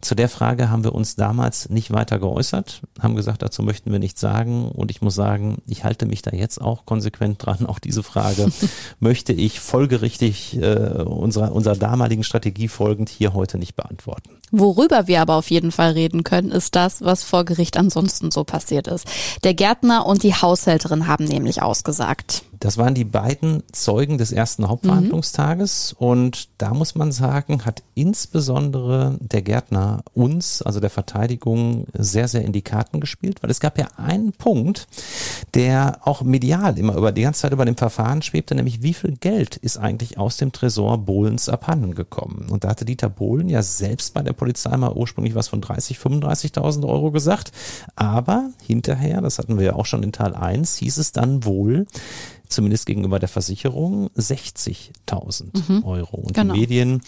[0.00, 3.98] zu der Frage haben wir uns damals nicht weiter geäußert, haben gesagt, dazu möchten wir
[3.98, 4.70] nichts sagen.
[4.70, 7.66] Und ich muss sagen, ich halte mich da jetzt auch konsequent dran.
[7.66, 8.50] Auch diese Frage
[8.98, 14.38] möchte ich folgerichtig äh, unserer, unserer damaligen Strategie folgend hier heute nicht beantworten.
[14.54, 18.44] Worüber wir aber auf jeden Fall reden können, ist das, was vor Gericht ansonsten so
[18.44, 19.06] passiert ist.
[19.44, 22.21] Der Gärtner und die Haushälterin haben nämlich ausgesagt.
[22.22, 22.51] It.
[22.62, 26.06] Das waren die beiden Zeugen des ersten Hauptverhandlungstages mhm.
[26.06, 32.44] und da muss man sagen, hat insbesondere der Gärtner uns, also der Verteidigung, sehr, sehr
[32.44, 34.86] in die Karten gespielt, weil es gab ja einen Punkt,
[35.54, 39.16] der auch medial immer über die ganze Zeit über dem Verfahren schwebte, nämlich wie viel
[39.16, 42.46] Geld ist eigentlich aus dem Tresor Bohlens abhanden gekommen.
[42.48, 45.98] Und da hatte Dieter Bohlen ja selbst bei der Polizei mal ursprünglich was von 30,
[45.98, 47.50] 35.000 Euro gesagt,
[47.96, 51.86] aber hinterher, das hatten wir ja auch schon in Teil 1, hieß es dann wohl,
[52.48, 55.84] zumindest gegenüber der Versicherung 60.000 mhm.
[55.84, 56.16] Euro.
[56.16, 56.54] Und genau.
[56.54, 57.02] die Medien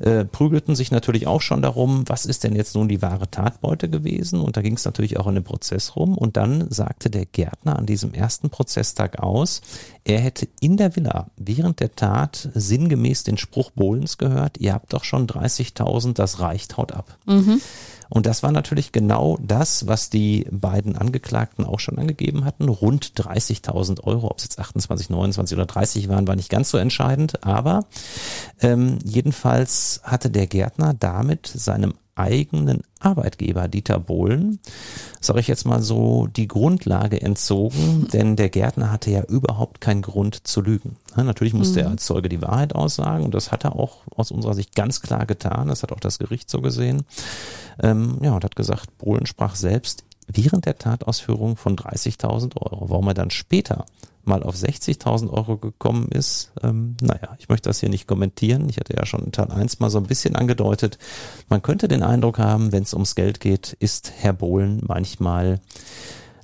[0.00, 3.88] äh, prügelten sich natürlich auch schon darum, was ist denn jetzt nun die wahre Tatbeute
[3.88, 4.40] gewesen?
[4.40, 6.16] Und da ging es natürlich auch in dem Prozess rum.
[6.16, 9.60] Und dann sagte der Gärtner an diesem ersten Prozesstag aus,
[10.04, 14.92] er hätte in der Villa während der Tat sinngemäß den Spruch Bohlens gehört, ihr habt
[14.92, 17.16] doch schon 30.000, das reicht, haut ab.
[17.26, 17.60] Mhm.
[18.08, 22.68] Und das war natürlich genau das, was die beiden Angeklagten auch schon angegeben hatten.
[22.68, 26.78] Rund 30.000 Euro, ob es jetzt 28, 29 oder 30 waren, war nicht ganz so
[26.78, 27.44] entscheidend.
[27.44, 27.86] Aber
[28.60, 34.58] ähm, jedenfalls hatte der Gärtner damit seinem eigenen Arbeitgeber Dieter Bohlen,
[35.20, 40.02] sage ich jetzt mal so, die Grundlage entzogen, denn der Gärtner hatte ja überhaupt keinen
[40.02, 40.96] Grund zu lügen.
[41.16, 41.86] Natürlich musste mhm.
[41.86, 45.00] er als Zeuge die Wahrheit aussagen und das hat er auch aus unserer Sicht ganz
[45.00, 45.68] klar getan.
[45.68, 47.02] Das hat auch das Gericht so gesehen.
[47.80, 52.90] Ähm, ja, und hat gesagt, Bohlen sprach selbst während der Tatausführung von 30.000 Euro.
[52.90, 53.86] Warum er dann später
[54.28, 58.68] mal auf 60.000 Euro gekommen ist, ähm, naja, ich möchte das hier nicht kommentieren.
[58.68, 60.98] Ich hatte ja schon in Teil 1 mal so ein bisschen angedeutet.
[61.48, 65.60] Man könnte den Eindruck haben, wenn es ums Geld geht, ist Herr Bohlen manchmal,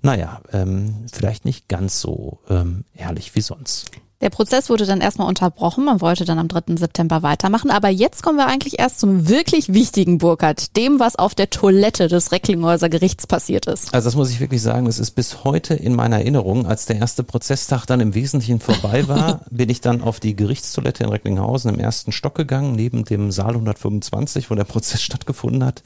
[0.03, 3.91] naja, ähm, vielleicht nicht ganz so ähm, ehrlich wie sonst.
[4.25, 5.85] Der Prozess wurde dann erstmal unterbrochen.
[5.85, 6.77] Man wollte dann am 3.
[6.77, 7.71] September weitermachen.
[7.71, 12.09] Aber jetzt kommen wir eigentlich erst zum wirklich wichtigen Burkhardt, dem, was auf der Toilette
[12.09, 13.93] des Recklinghäuser Gerichts passiert ist.
[13.93, 16.67] Also das muss ich wirklich sagen, das ist bis heute in meiner Erinnerung.
[16.67, 21.05] Als der erste Prozesstag dann im Wesentlichen vorbei war, bin ich dann auf die Gerichtstoilette
[21.05, 25.83] in Recklinghausen im ersten Stock gegangen, neben dem Saal 125, wo der Prozess stattgefunden hat.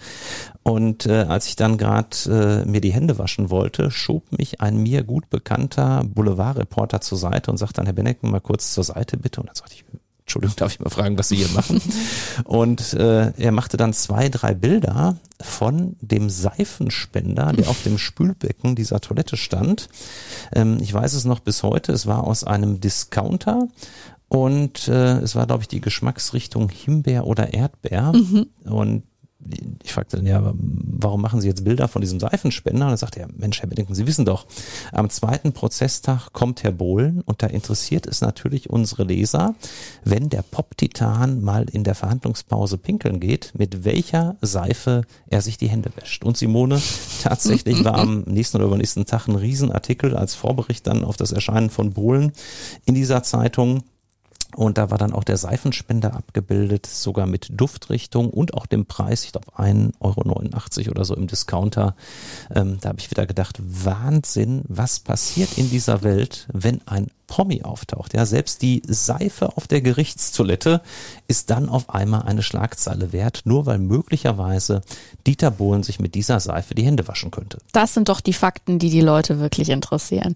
[0.63, 4.77] Und äh, als ich dann gerade äh, mir die Hände waschen wollte, schob mich ein
[4.77, 7.95] mir gut bekannter Boulevardreporter zur Seite und sagte dann, Herr
[8.29, 9.41] Benecken, mal kurz zur Seite bitte.
[9.41, 9.85] Und dann sagte ich,
[10.21, 11.81] Entschuldigung, darf ich mal fragen, was Sie hier machen?
[12.45, 18.77] und äh, er machte dann zwei, drei Bilder von dem Seifenspender, der auf dem Spülbecken
[18.77, 19.89] dieser Toilette stand.
[20.53, 23.69] Ähm, ich weiß es noch bis heute, es war aus einem Discounter
[24.29, 28.13] und äh, es war, glaube ich, die Geschmacksrichtung Himbeer oder Erdbeer.
[28.13, 28.49] Mhm.
[28.65, 29.05] Und
[29.85, 32.87] ich fragte dann, ja, warum machen Sie jetzt Bilder von diesem Seifenspender?
[32.87, 34.47] Und dann sagte er, Mensch, Herr Bedenken, Sie wissen doch,
[34.93, 39.55] am zweiten Prozesstag kommt Herr Bohlen und da interessiert es natürlich unsere Leser,
[40.05, 45.69] wenn der Pop-Titan mal in der Verhandlungspause pinkeln geht, mit welcher Seife er sich die
[45.69, 46.25] Hände wäscht.
[46.25, 46.83] Und Simone,
[47.23, 51.71] tatsächlich war am nächsten oder übernächsten Tag ein Riesenartikel als Vorbericht dann auf das Erscheinen
[51.71, 52.33] von Bohlen
[52.87, 53.85] in dieser Zeitung
[54.57, 59.25] und da war dann auch der Seifenspender abgebildet, sogar mit Duftrichtung und auch dem Preis,
[59.25, 61.95] ich glaube 1,89 Euro oder so im Discounter.
[62.55, 67.63] Ähm, da habe ich wieder gedacht, Wahnsinn, was passiert in dieser Welt, wenn ein Promi
[67.63, 68.15] auftaucht.
[68.15, 70.81] Ja, selbst die Seife auf der Gerichtstoilette
[71.29, 74.81] ist dann auf einmal eine Schlagzeile wert, nur weil möglicherweise
[75.27, 77.59] Dieter Bohlen sich mit dieser Seife die Hände waschen könnte.
[77.73, 80.35] Das sind doch die Fakten, die die Leute wirklich interessieren.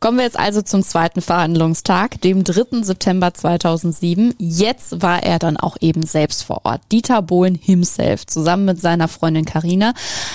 [0.00, 2.82] Kommen wir jetzt also zum zweiten Verhandlungstag, dem 3.
[2.82, 4.34] September 2007.
[4.38, 6.80] Jetzt war er dann auch eben selbst vor Ort.
[6.90, 9.94] Dieter Bohlen himself, zusammen mit seiner Freundin Karina,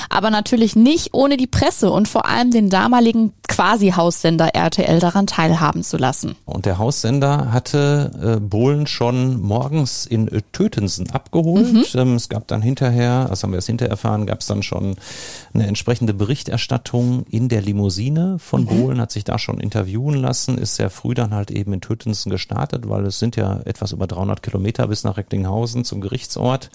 [0.09, 5.83] aber natürlich nicht ohne die Presse und vor allem den damaligen Quasi-Haussender RTL daran teilhaben
[5.83, 6.35] zu lassen.
[6.45, 11.71] Und der Haussender hatte äh, Bohlen schon morgens in äh, Tötensen abgeholt.
[11.73, 11.85] Mhm.
[11.95, 14.95] Ähm, es gab dann hinterher, das haben wir erst hinterher erfahren, gab es dann schon
[15.53, 18.65] eine entsprechende Berichterstattung in der Limousine von mhm.
[18.67, 22.29] Bohlen, hat sich da schon interviewen lassen, ist sehr früh dann halt eben in Tötensen
[22.29, 26.69] gestartet, weil es sind ja etwas über 300 Kilometer bis nach Recklinghausen zum Gerichtsort.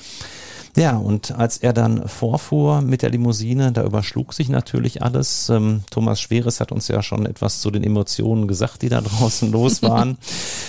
[0.75, 5.51] Ja, und als er dann vorfuhr mit der Limousine, da überschlug sich natürlich alles.
[5.51, 9.51] Ähm, Thomas Schweres hat uns ja schon etwas zu den Emotionen gesagt, die da draußen
[9.51, 10.19] los waren.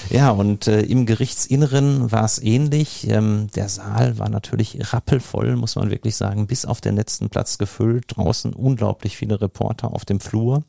[0.10, 3.08] Ja, und äh, im Gerichtsinneren war es ähnlich.
[3.10, 7.58] Ähm, der Saal war natürlich rappelvoll, muss man wirklich sagen, bis auf den letzten Platz
[7.58, 8.06] gefüllt.
[8.10, 10.64] Draußen unglaublich viele Reporter auf dem Flur.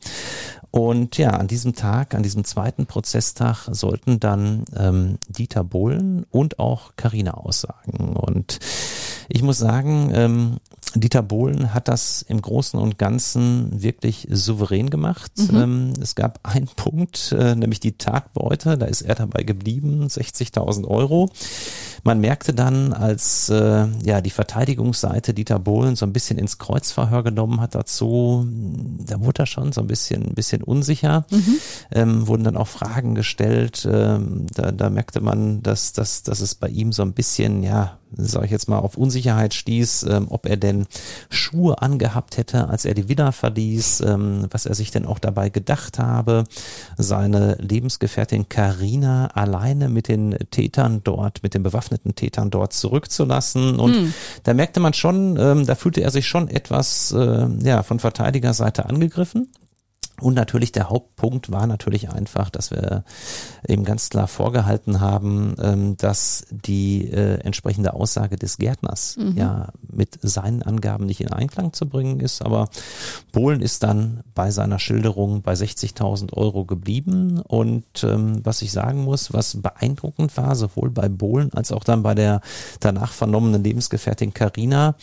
[0.71, 6.59] Und ja, an diesem Tag, an diesem zweiten Prozesstag sollten dann ähm, Dieter Bohlen und
[6.59, 8.17] auch Karina aussagen.
[8.17, 8.61] Und
[9.29, 10.57] ich muss sagen, ähm,
[10.95, 15.33] Dieter Bohlen hat das im Großen und Ganzen wirklich souverän gemacht.
[15.37, 15.57] Mhm.
[15.57, 20.87] Ähm, es gab einen Punkt, äh, nämlich die Tatbeute, da ist er dabei geblieben, 60.000
[20.87, 21.31] Euro.
[22.05, 27.23] Man merkte dann, als äh, ja die Verteidigungsseite Dieter Bohlen so ein bisschen ins Kreuzverhör
[27.23, 28.47] genommen hat dazu,
[29.07, 31.27] da wurde er schon so ein bisschen, ein bisschen unsicher.
[31.31, 31.57] Mhm.
[31.91, 33.89] Ähm, wurden dann auch Fragen gestellt.
[33.91, 37.99] Ähm, da, da merkte man, dass, dass, dass es bei ihm so ein bisschen, ja,
[38.17, 40.87] sage ich jetzt mal, auf Unsicherheit stieß, ähm, ob er denn
[41.31, 45.49] Schuhe angehabt hätte, als er die Villa verließ, ähm, was er sich denn auch dabei
[45.49, 46.45] gedacht habe,
[46.97, 53.79] seine Lebensgefährtin Karina alleine mit den Tätern dort, mit den bewaffneten Tätern dort zurückzulassen.
[53.79, 54.15] Und hm.
[54.43, 58.87] da merkte man schon, ähm, da fühlte er sich schon etwas äh, ja, von Verteidigerseite
[58.87, 59.49] angegriffen.
[60.21, 63.05] Und natürlich der Hauptpunkt war natürlich einfach, dass wir
[63.67, 69.37] eben ganz klar vorgehalten haben, ähm, dass die äh, entsprechende Aussage des Gärtners mhm.
[69.37, 72.43] ja mit seinen Angaben nicht in Einklang zu bringen ist.
[72.43, 72.69] Aber
[73.33, 77.41] Bohlen ist dann bei seiner Schilderung bei 60.000 Euro geblieben.
[77.41, 82.05] Und ähm, was ich sagen muss, was beeindruckend war, sowohl bei Bohlen als auch dann
[82.05, 82.41] bei der
[82.79, 84.95] danach vernommenen Lebensgefährtin Carina,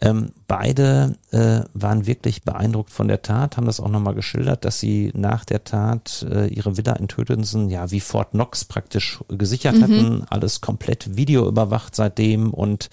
[0.00, 4.64] ähm, beide äh, waren wirklich beeindruckt von der Tat, haben das auch nochmal geschildert geschildert,
[4.64, 9.20] dass sie nach der Tat äh, ihre Villa in Tötensen ja wie Fort Knox praktisch
[9.28, 9.82] gesichert mhm.
[9.82, 12.88] hatten, alles komplett videoüberwacht seitdem und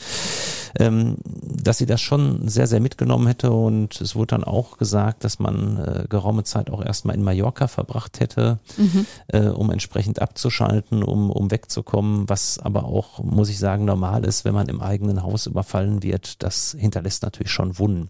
[0.80, 5.24] ähm, dass sie das schon sehr, sehr mitgenommen hätte und es wurde dann auch gesagt,
[5.24, 9.06] dass man äh, geraume Zeit auch erstmal in Mallorca verbracht hätte, mhm.
[9.28, 14.46] äh, um entsprechend abzuschalten, um, um wegzukommen, was aber auch, muss ich sagen, normal ist,
[14.46, 16.42] wenn man im eigenen Haus überfallen wird.
[16.42, 18.10] Das hinterlässt natürlich schon Wunden.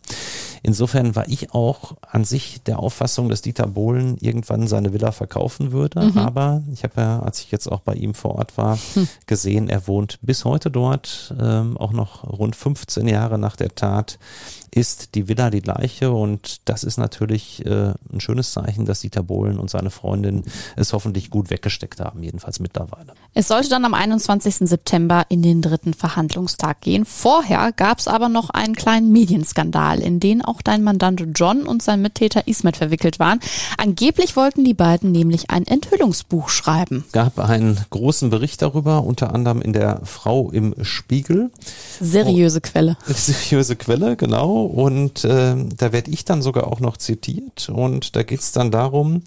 [0.65, 5.73] Insofern war ich auch an sich der Auffassung, dass Dieter Bohlen irgendwann seine Villa verkaufen
[5.73, 5.99] würde.
[5.99, 6.17] Mhm.
[6.17, 9.09] Aber ich habe ja, als ich jetzt auch bei ihm vor Ort war, hm.
[9.27, 14.19] gesehen, er wohnt bis heute dort, ähm, auch noch rund 15 Jahre nach der Tat
[14.73, 19.23] ist die Villa die gleiche und das ist natürlich äh, ein schönes Zeichen, dass Dieter
[19.23, 20.43] Bohlen und seine Freundin
[20.75, 23.13] es hoffentlich gut weggesteckt haben, jedenfalls mittlerweile.
[23.33, 24.67] Es sollte dann am 21.
[24.67, 27.05] September in den dritten Verhandlungstag gehen.
[27.05, 31.83] Vorher gab es aber noch einen kleinen Medienskandal, in den auch dein Mandant John und
[31.83, 33.39] sein Mittäter Ismet verwickelt waren.
[33.77, 37.03] Angeblich wollten die beiden nämlich ein Enthüllungsbuch schreiben.
[37.07, 41.51] Es gab einen großen Bericht darüber, unter anderem in der Frau im Spiegel.
[41.99, 42.97] Seriöse Quelle.
[43.07, 44.62] Seriöse Quelle, genau.
[44.65, 47.69] Und äh, da werde ich dann sogar auch noch zitiert.
[47.69, 49.23] Und da geht es dann darum,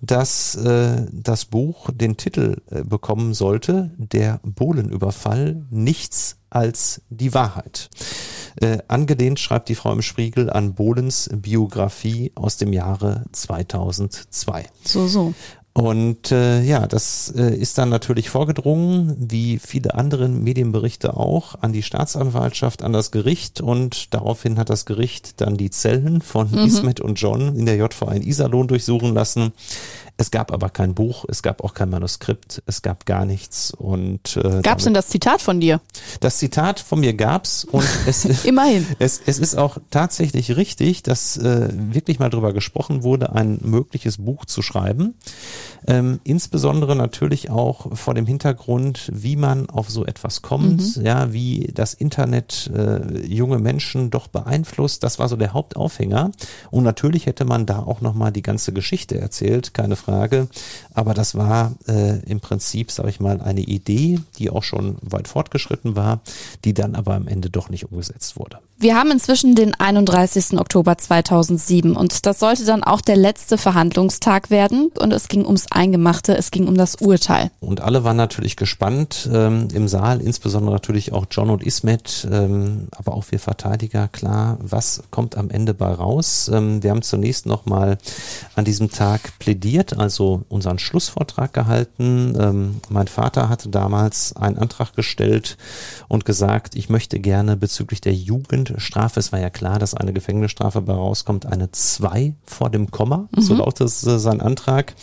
[0.00, 7.90] dass äh, das Buch den Titel äh, bekommen sollte, der Bohlenüberfall, nichts als die Wahrheit.
[8.60, 14.66] Äh, angelehnt schreibt die Frau im Spiegel an Bohlens Biografie aus dem Jahre 2002.
[14.84, 15.34] So, so.
[15.76, 21.72] Und äh, ja, das äh, ist dann natürlich vorgedrungen, wie viele andere Medienberichte auch, an
[21.72, 26.58] die Staatsanwaltschaft, an das Gericht und daraufhin hat das Gericht dann die Zellen von mhm.
[26.58, 29.52] Ismet und John in der JVA in Iserlohn durchsuchen lassen.
[30.16, 33.72] Es gab aber kein Buch, es gab auch kein Manuskript, es gab gar nichts.
[33.72, 35.80] Und äh, gab es denn das Zitat von dir?
[36.20, 38.86] Das Zitat von mir gab's und es immerhin.
[39.00, 44.18] Es, es ist auch tatsächlich richtig, dass äh, wirklich mal drüber gesprochen wurde, ein mögliches
[44.18, 45.14] Buch zu schreiben.
[45.88, 51.04] Ähm, insbesondere natürlich auch vor dem Hintergrund, wie man auf so etwas kommt, mhm.
[51.04, 55.02] ja, wie das Internet äh, junge Menschen doch beeinflusst.
[55.02, 56.30] Das war so der Hauptaufhänger.
[56.70, 60.48] Und natürlich hätte man da auch noch mal die ganze Geschichte erzählt, keine Frage.
[60.92, 65.28] Aber das war äh, im Prinzip, sage ich mal, eine Idee, die auch schon weit
[65.28, 66.20] fortgeschritten war,
[66.64, 68.58] die dann aber am Ende doch nicht umgesetzt wurde.
[68.84, 70.58] Wir haben inzwischen den 31.
[70.60, 75.72] Oktober 2007 und das sollte dann auch der letzte Verhandlungstag werden und es ging ums
[75.72, 77.50] Eingemachte, es ging um das Urteil.
[77.60, 82.88] Und alle waren natürlich gespannt ähm, im Saal, insbesondere natürlich auch John und Ismet, ähm,
[82.90, 86.50] aber auch wir Verteidiger, klar, was kommt am Ende bei raus?
[86.52, 87.96] Ähm, wir haben zunächst nochmal
[88.54, 92.36] an diesem Tag plädiert, also unseren Schlussvortrag gehalten.
[92.38, 95.56] Ähm, mein Vater hatte damals einen Antrag gestellt
[96.08, 100.12] und gesagt, ich möchte gerne bezüglich der Jugend Strafe, es war ja klar, dass eine
[100.12, 103.40] Gefängnisstrafe bei rauskommt, eine 2 vor dem Komma, mhm.
[103.40, 104.94] so lautet äh, sein Antrag.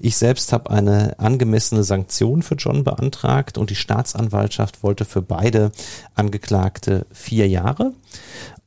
[0.00, 5.72] Ich selbst habe eine angemessene Sanktion für John beantragt und die Staatsanwaltschaft wollte für beide
[6.14, 7.92] Angeklagte vier Jahre.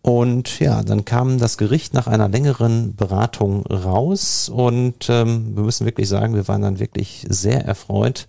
[0.06, 5.88] Und ja, dann kam das Gericht nach einer längeren Beratung raus und ähm, wir müssen
[5.88, 8.28] wirklich sagen, wir waren dann wirklich sehr erfreut,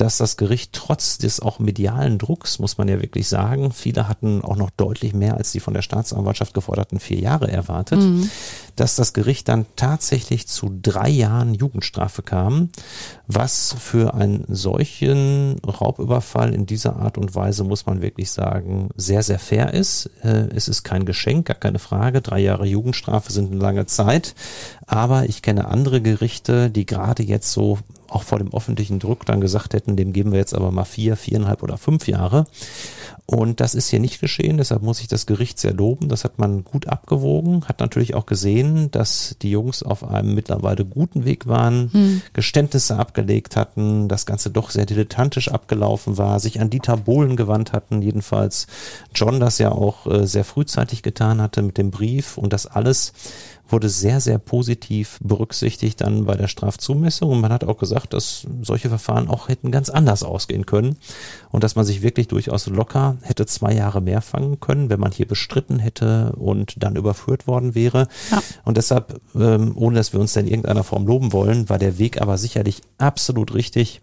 [0.00, 4.40] dass das Gericht trotz des auch medialen Drucks, muss man ja wirklich sagen, viele hatten
[4.42, 8.30] auch noch deutlich mehr als die von der Staatsanwaltschaft geforderten vier Jahre erwartet, mhm.
[8.76, 12.70] dass das Gericht dann tatsächlich zu drei Jahren Jugendstrafe kam,
[13.26, 19.22] was für einen solchen Raubüberfall in dieser Art und Weise, muss man wirklich sagen, sehr,
[19.22, 20.10] sehr fair ist.
[20.22, 22.22] Äh, es ist kein Geschenk, gar keine Frage.
[22.22, 24.34] Drei Jahre Jugendstrafe sind eine lange Zeit.
[24.86, 27.78] Aber ich kenne andere Gerichte, die gerade jetzt so
[28.10, 31.16] auch vor dem öffentlichen Druck dann gesagt hätten, dem geben wir jetzt aber mal vier,
[31.16, 32.46] viereinhalb oder fünf Jahre.
[33.26, 36.08] Und das ist hier nicht geschehen, deshalb muss ich das Gericht sehr loben.
[36.08, 40.84] Das hat man gut abgewogen, hat natürlich auch gesehen, dass die Jungs auf einem mittlerweile
[40.84, 42.22] guten Weg waren, hm.
[42.32, 47.72] Geständnisse abgelegt hatten, das Ganze doch sehr dilettantisch abgelaufen war, sich an Dieter Bohlen gewandt
[47.72, 48.66] hatten, jedenfalls
[49.14, 53.12] John das ja auch äh, sehr frühzeitig getan hatte mit dem Brief und das alles
[53.72, 57.30] wurde sehr, sehr positiv berücksichtigt dann bei der Strafzumessung.
[57.30, 60.96] Und man hat auch gesagt, dass solche Verfahren auch hätten ganz anders ausgehen können
[61.50, 65.12] und dass man sich wirklich durchaus locker hätte zwei Jahre mehr fangen können, wenn man
[65.12, 68.08] hier bestritten hätte und dann überführt worden wäre.
[68.30, 68.42] Ja.
[68.64, 72.20] Und deshalb, ähm, ohne dass wir uns in irgendeiner Form loben wollen, war der Weg
[72.20, 74.02] aber sicherlich absolut richtig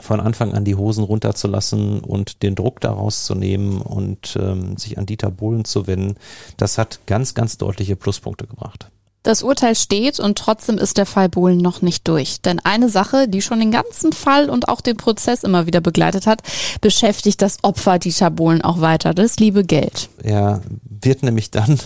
[0.00, 4.98] von Anfang an die Hosen runterzulassen und den Druck daraus zu nehmen und ähm, sich
[4.98, 6.16] an Dieter Bohlen zu wenden,
[6.56, 8.90] das hat ganz, ganz deutliche Pluspunkte gebracht.
[9.22, 12.40] Das Urteil steht und trotzdem ist der Fall Bohlen noch nicht durch.
[12.40, 16.26] Denn eine Sache, die schon den ganzen Fall und auch den Prozess immer wieder begleitet
[16.26, 16.42] hat,
[16.80, 20.08] beschäftigt das Opfer Dieter Bohlen auch weiter, das liebe Geld.
[20.24, 20.60] Ja,
[21.04, 21.78] wird nämlich dann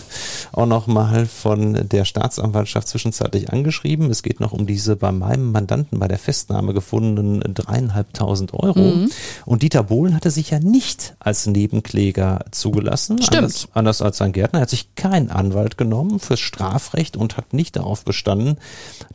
[0.51, 4.09] auch nochmal von der Staatsanwaltschaft zwischenzeitlich angeschrieben.
[4.09, 8.79] Es geht noch um diese bei meinem Mandanten bei der Festnahme gefundenen dreieinhalbtausend Euro.
[8.79, 9.11] Mhm.
[9.45, 13.21] Und Dieter Bohlen hatte sich ja nicht als Nebenkläger zugelassen.
[13.21, 13.37] Stimmt.
[13.37, 14.59] Anders, anders als sein Gärtner.
[14.59, 18.57] Er hat sich keinen Anwalt genommen fürs Strafrecht und hat nicht darauf bestanden,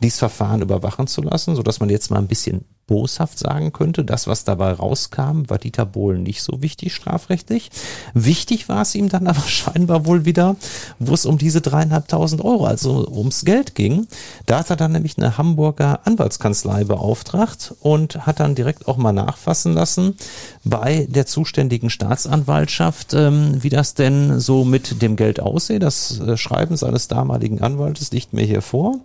[0.00, 4.26] dieses Verfahren überwachen zu lassen, sodass man jetzt mal ein bisschen boshaft sagen könnte, das,
[4.26, 7.70] was dabei rauskam, war Dieter Bohlen nicht so wichtig strafrechtlich.
[8.12, 10.56] Wichtig war es ihm dann aber scheinbar wohl wieder,
[10.98, 14.06] wo es um diese dreieinhalbtausend Euro, also ums Geld ging.
[14.46, 19.12] Da hat er dann nämlich eine Hamburger Anwaltskanzlei beauftragt und hat dann direkt auch mal
[19.12, 20.16] nachfassen lassen
[20.64, 25.78] bei der zuständigen Staatsanwaltschaft, ähm, wie das denn so mit dem Geld aussehe.
[25.78, 28.96] Das äh, Schreiben seines damaligen Anwaltes liegt mir hier vor.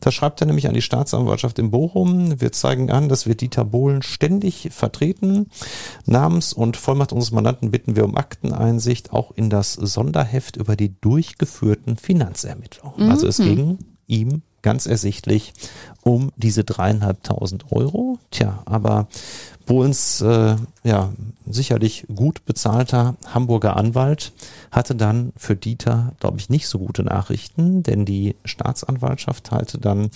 [0.00, 2.40] Da schreibt er nämlich an die Staatsanwaltschaft in Bochum.
[2.40, 5.50] Wir zeigen an, dass dass wir Dieter Bohlen ständig vertreten.
[6.06, 10.98] Namens- und Vollmacht unseres Mandanten bitten wir um Akteneinsicht auch in das Sonderheft über die
[11.00, 13.04] durchgeführten Finanzermittlungen.
[13.04, 13.10] Mhm.
[13.10, 15.52] Also es ging ihm ganz ersichtlich
[16.02, 18.18] um diese dreieinhalbtausend Euro.
[18.30, 19.08] Tja, aber
[19.68, 21.12] Bohlens äh, ja
[21.46, 24.32] sicherlich gut bezahlter Hamburger Anwalt
[24.70, 30.10] hatte dann für Dieter, glaube ich, nicht so gute Nachrichten, denn die Staatsanwaltschaft teilte dann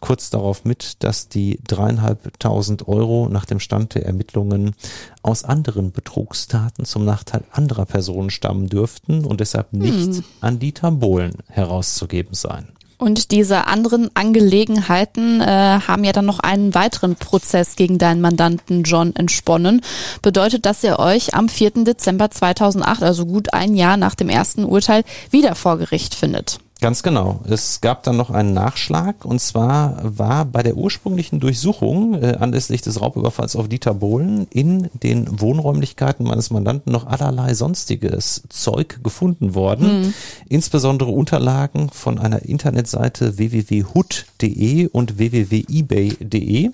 [0.00, 4.74] kurz darauf mit, dass die dreieinhalbtausend Euro nach dem Stand der Ermittlungen
[5.22, 10.24] aus anderen Betrugstaten zum Nachteil anderer Personen stammen dürften und deshalb nicht hm.
[10.40, 12.68] an Dieter Bohlen herauszugeben seien.
[12.98, 18.84] Und diese anderen Angelegenheiten äh, haben ja dann noch einen weiteren Prozess gegen deinen Mandanten
[18.84, 19.82] John entsponnen.
[20.22, 21.84] Bedeutet, dass ihr euch am 4.
[21.84, 26.58] Dezember 2008, also gut ein Jahr nach dem ersten Urteil, wieder vor Gericht findet.
[26.82, 27.38] Ganz genau.
[27.48, 32.82] Es gab dann noch einen Nachschlag und zwar war bei der ursprünglichen Durchsuchung äh, anlässlich
[32.82, 39.54] des Raubüberfalls auf Dieter Bohlen in den Wohnräumlichkeiten meines Mandanten noch allerlei sonstiges Zeug gefunden
[39.54, 40.00] worden.
[40.00, 40.14] Mhm.
[40.48, 46.70] Insbesondere Unterlagen von einer Internetseite www.hut.de und www.ebay.de.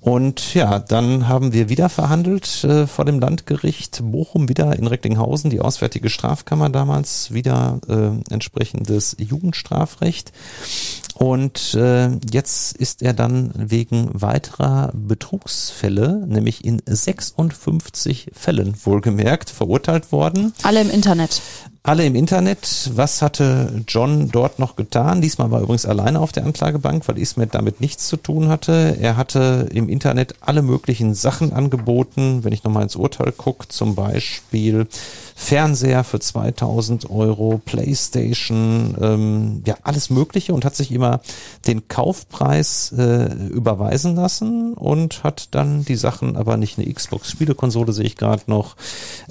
[0.00, 5.50] Und ja, dann haben wir wieder verhandelt äh, vor dem Landgericht Bochum, wieder in Recklinghausen,
[5.50, 10.32] die Auswärtige Strafkammer damals, wieder äh, entsprechendes Jugendstrafrecht.
[11.22, 20.12] Und äh, jetzt ist er dann wegen weiterer Betrugsfälle, nämlich in 56 Fällen wohlgemerkt, verurteilt
[20.12, 20.54] worden.
[20.62, 21.42] Alle im Internet
[21.82, 22.90] alle im Internet.
[22.94, 25.22] Was hatte John dort noch getan?
[25.22, 28.98] Diesmal war er übrigens alleine auf der Anklagebank, weil Ismet damit nichts zu tun hatte.
[29.00, 32.44] Er hatte im Internet alle möglichen Sachen angeboten.
[32.44, 34.86] Wenn ich nochmal ins Urteil gucke, zum Beispiel
[35.40, 41.22] Fernseher für 2000 Euro, Playstation, ähm, ja, alles Mögliche und hat sich immer
[41.66, 48.04] den Kaufpreis äh, überweisen lassen und hat dann die Sachen, aber nicht eine Xbox-Spielekonsole sehe
[48.04, 48.76] ich gerade noch,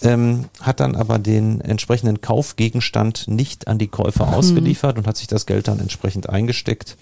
[0.02, 4.34] ähm, hat dann aber den entsprechenden Kaufgegenstand nicht an die Käufer mhm.
[4.34, 6.98] ausgeliefert und hat sich das Geld dann entsprechend eingesteckt.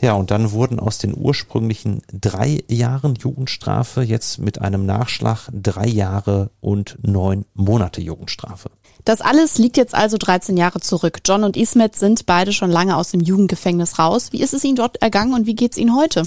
[0.00, 5.86] Ja, und dann wurden aus den ursprünglichen drei Jahren Jugendstrafe jetzt mit einem Nachschlag drei
[5.86, 8.39] Jahre und neun Monate Jugendstrafe.
[9.04, 11.20] Das alles liegt jetzt also 13 Jahre zurück.
[11.24, 14.32] John und Ismet sind beide schon lange aus dem Jugendgefängnis raus.
[14.32, 16.24] Wie ist es Ihnen dort ergangen und wie geht es Ihnen heute?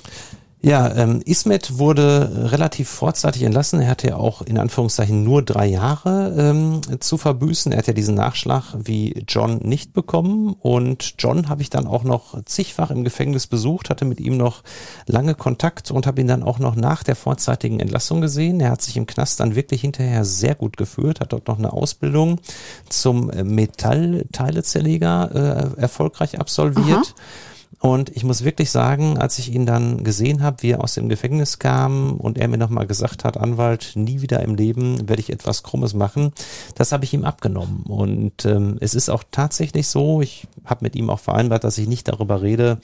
[0.65, 3.81] Ja, ähm, Ismet wurde relativ vorzeitig entlassen.
[3.81, 7.73] Er hatte ja auch in Anführungszeichen nur drei Jahre ähm, zu verbüßen.
[7.73, 10.55] Er hat ja diesen Nachschlag wie John nicht bekommen.
[10.57, 14.63] Und John habe ich dann auch noch zigfach im Gefängnis besucht, hatte mit ihm noch
[15.05, 18.61] lange Kontakt und habe ihn dann auch noch nach der vorzeitigen Entlassung gesehen.
[18.61, 21.73] Er hat sich im Knast dann wirklich hinterher sehr gut geführt, hat dort noch eine
[21.73, 22.39] Ausbildung
[22.87, 27.15] zum Metallteilezerleger äh, erfolgreich absolviert.
[27.17, 30.93] Aha und ich muss wirklich sagen, als ich ihn dann gesehen habe, wie er aus
[30.93, 35.21] dem Gefängnis kam und er mir nochmal gesagt hat, Anwalt, nie wieder im Leben werde
[35.21, 36.31] ich etwas Krummes machen,
[36.75, 37.83] das habe ich ihm abgenommen.
[37.83, 41.87] Und ähm, es ist auch tatsächlich so, ich habe mit ihm auch vereinbart, dass ich
[41.87, 42.79] nicht darüber rede,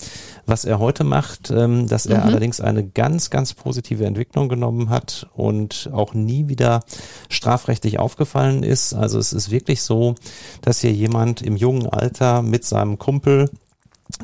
[0.46, 2.24] was er heute macht, ähm, dass er mhm.
[2.24, 6.82] allerdings eine ganz, ganz positive Entwicklung genommen hat und auch nie wieder
[7.30, 8.94] strafrechtlich aufgefallen ist.
[8.94, 10.16] Also es ist wirklich so,
[10.62, 13.50] dass hier jemand im jungen Alter mit seinem Kumpel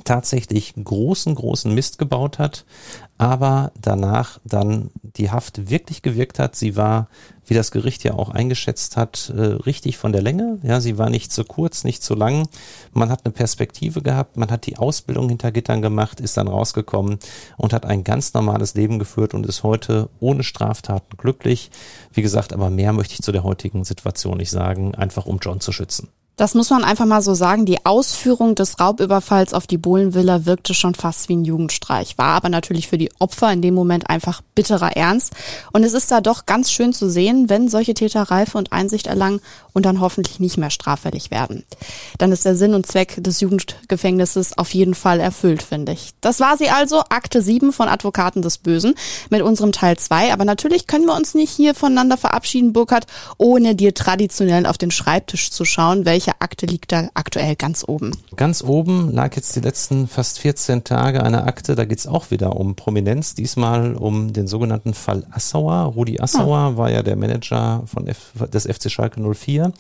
[0.04, 2.66] tatsächlich großen, großen Mist gebaut hat,
[3.18, 6.56] aber danach dann die Haft wirklich gewirkt hat.
[6.56, 7.08] Sie war,
[7.46, 10.58] wie das Gericht ja auch eingeschätzt hat, äh, richtig von der Länge.
[10.64, 12.50] Ja, sie war nicht zu kurz, nicht zu lang.
[12.94, 17.20] Man hat eine Perspektive gehabt, man hat die Ausbildung hinter Gittern gemacht, ist dann rausgekommen
[17.58, 21.70] und hat ein ganz normales Leben geführt und ist heute ohne Straftaten glücklich.
[22.12, 25.62] Wie gesagt, aber mehr möchte ich zu der heutigen Situation nicht sagen, einfach um John
[25.62, 26.10] zu schützen.
[26.38, 27.66] Das muss man einfach mal so sagen.
[27.66, 32.50] Die Ausführung des Raubüberfalls auf die Bohlenvilla wirkte schon fast wie ein Jugendstreich, war aber
[32.50, 35.32] natürlich für die Opfer in dem Moment einfach bitterer Ernst.
[35.72, 39.08] Und es ist da doch ganz schön zu sehen, wenn solche Täter Reife und Einsicht
[39.08, 39.40] erlangen
[39.72, 41.64] und dann hoffentlich nicht mehr straffällig werden.
[42.18, 46.12] Dann ist der Sinn und Zweck des Jugendgefängnisses auf jeden Fall erfüllt, finde ich.
[46.22, 48.96] Das war sie also, Akte 7 von Advokaten des Bösen
[49.30, 50.32] mit unserem Teil 2.
[50.32, 53.06] Aber natürlich können wir uns nicht hier voneinander verabschieden, Burkhard,
[53.38, 57.84] ohne dir traditionell auf den Schreibtisch zu schauen, welche welche Akte liegt da aktuell ganz
[57.88, 58.12] oben?
[58.36, 62.32] Ganz oben lag jetzt die letzten fast 14 Tage eine Akte, da geht es auch
[62.32, 65.94] wieder um Prominenz, diesmal um den sogenannten Fall Assauer.
[65.94, 66.78] Rudi Assauer ah.
[66.78, 69.72] war ja der Manager von F des FC Schalke 04.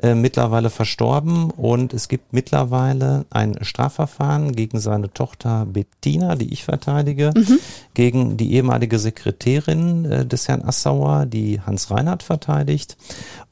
[0.00, 6.62] Äh, mittlerweile verstorben und es gibt mittlerweile ein Strafverfahren gegen seine Tochter Bettina, die ich
[6.62, 7.58] verteidige, mhm.
[7.94, 12.96] gegen die ehemalige Sekretärin äh, des Herrn Assauer, die Hans Reinhardt verteidigt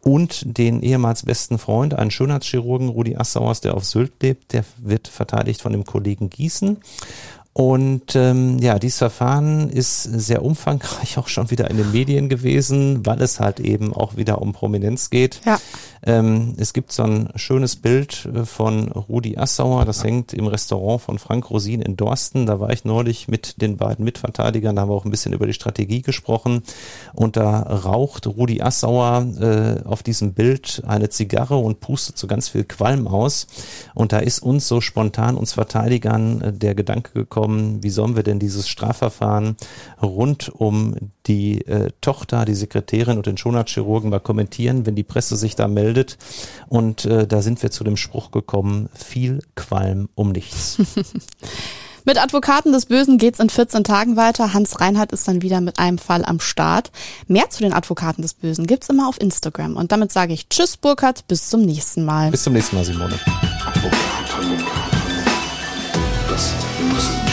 [0.07, 5.09] und den ehemals besten Freund, einen Schönheitschirurgen, Rudi Assauers, der auf Sylt lebt, der wird
[5.09, 6.77] verteidigt von dem Kollegen Gießen.
[7.57, 13.07] Und ähm, ja, dieses Verfahren ist sehr umfangreich auch schon wieder in den Medien gewesen,
[13.07, 15.41] weil es halt eben auch wieder um Prominenz geht.
[15.47, 15.59] Ja.
[16.03, 21.01] Ähm, es gibt so ein schönes Bild äh, von Rudi Assauer, das hängt im Restaurant
[21.01, 22.45] von Frank Rosin in Dorsten.
[22.45, 25.47] Da war ich neulich mit den beiden Mitverteidigern, da haben wir auch ein bisschen über
[25.47, 26.63] die Strategie gesprochen.
[27.15, 32.51] Und da raucht Rudi Assauer äh, auf diesem Bild eine Zigarre und pustet so ganz
[32.51, 33.47] viel Qualm aus.
[33.95, 38.17] Und da ist uns so spontan, uns Verteidigern, äh, der Gedanke gekommen, bekommen, wie sollen
[38.17, 39.57] wir denn dieses Strafverfahren
[40.03, 45.37] rund um die äh, Tochter, die Sekretärin und den Schonheitschirurgen mal kommentieren, wenn die Presse
[45.37, 46.19] sich da meldet.
[46.69, 50.79] Und äh, da sind wir zu dem Spruch gekommen, viel Qualm um nichts.
[52.05, 54.53] Mit Advokaten des Bösen geht's in 14 Tagen weiter.
[54.53, 56.93] Hans Reinhardt ist dann wieder mit einem Fall am Start.
[57.27, 59.77] Mehr zu den Advokaten des Bösen gibt's immer auf Instagram.
[59.77, 62.31] Und damit sage ich Tschüss, Burkhard, bis zum nächsten Mal.
[62.31, 63.19] Bis zum nächsten Mal, Simone.
[66.29, 67.26] Das Böse.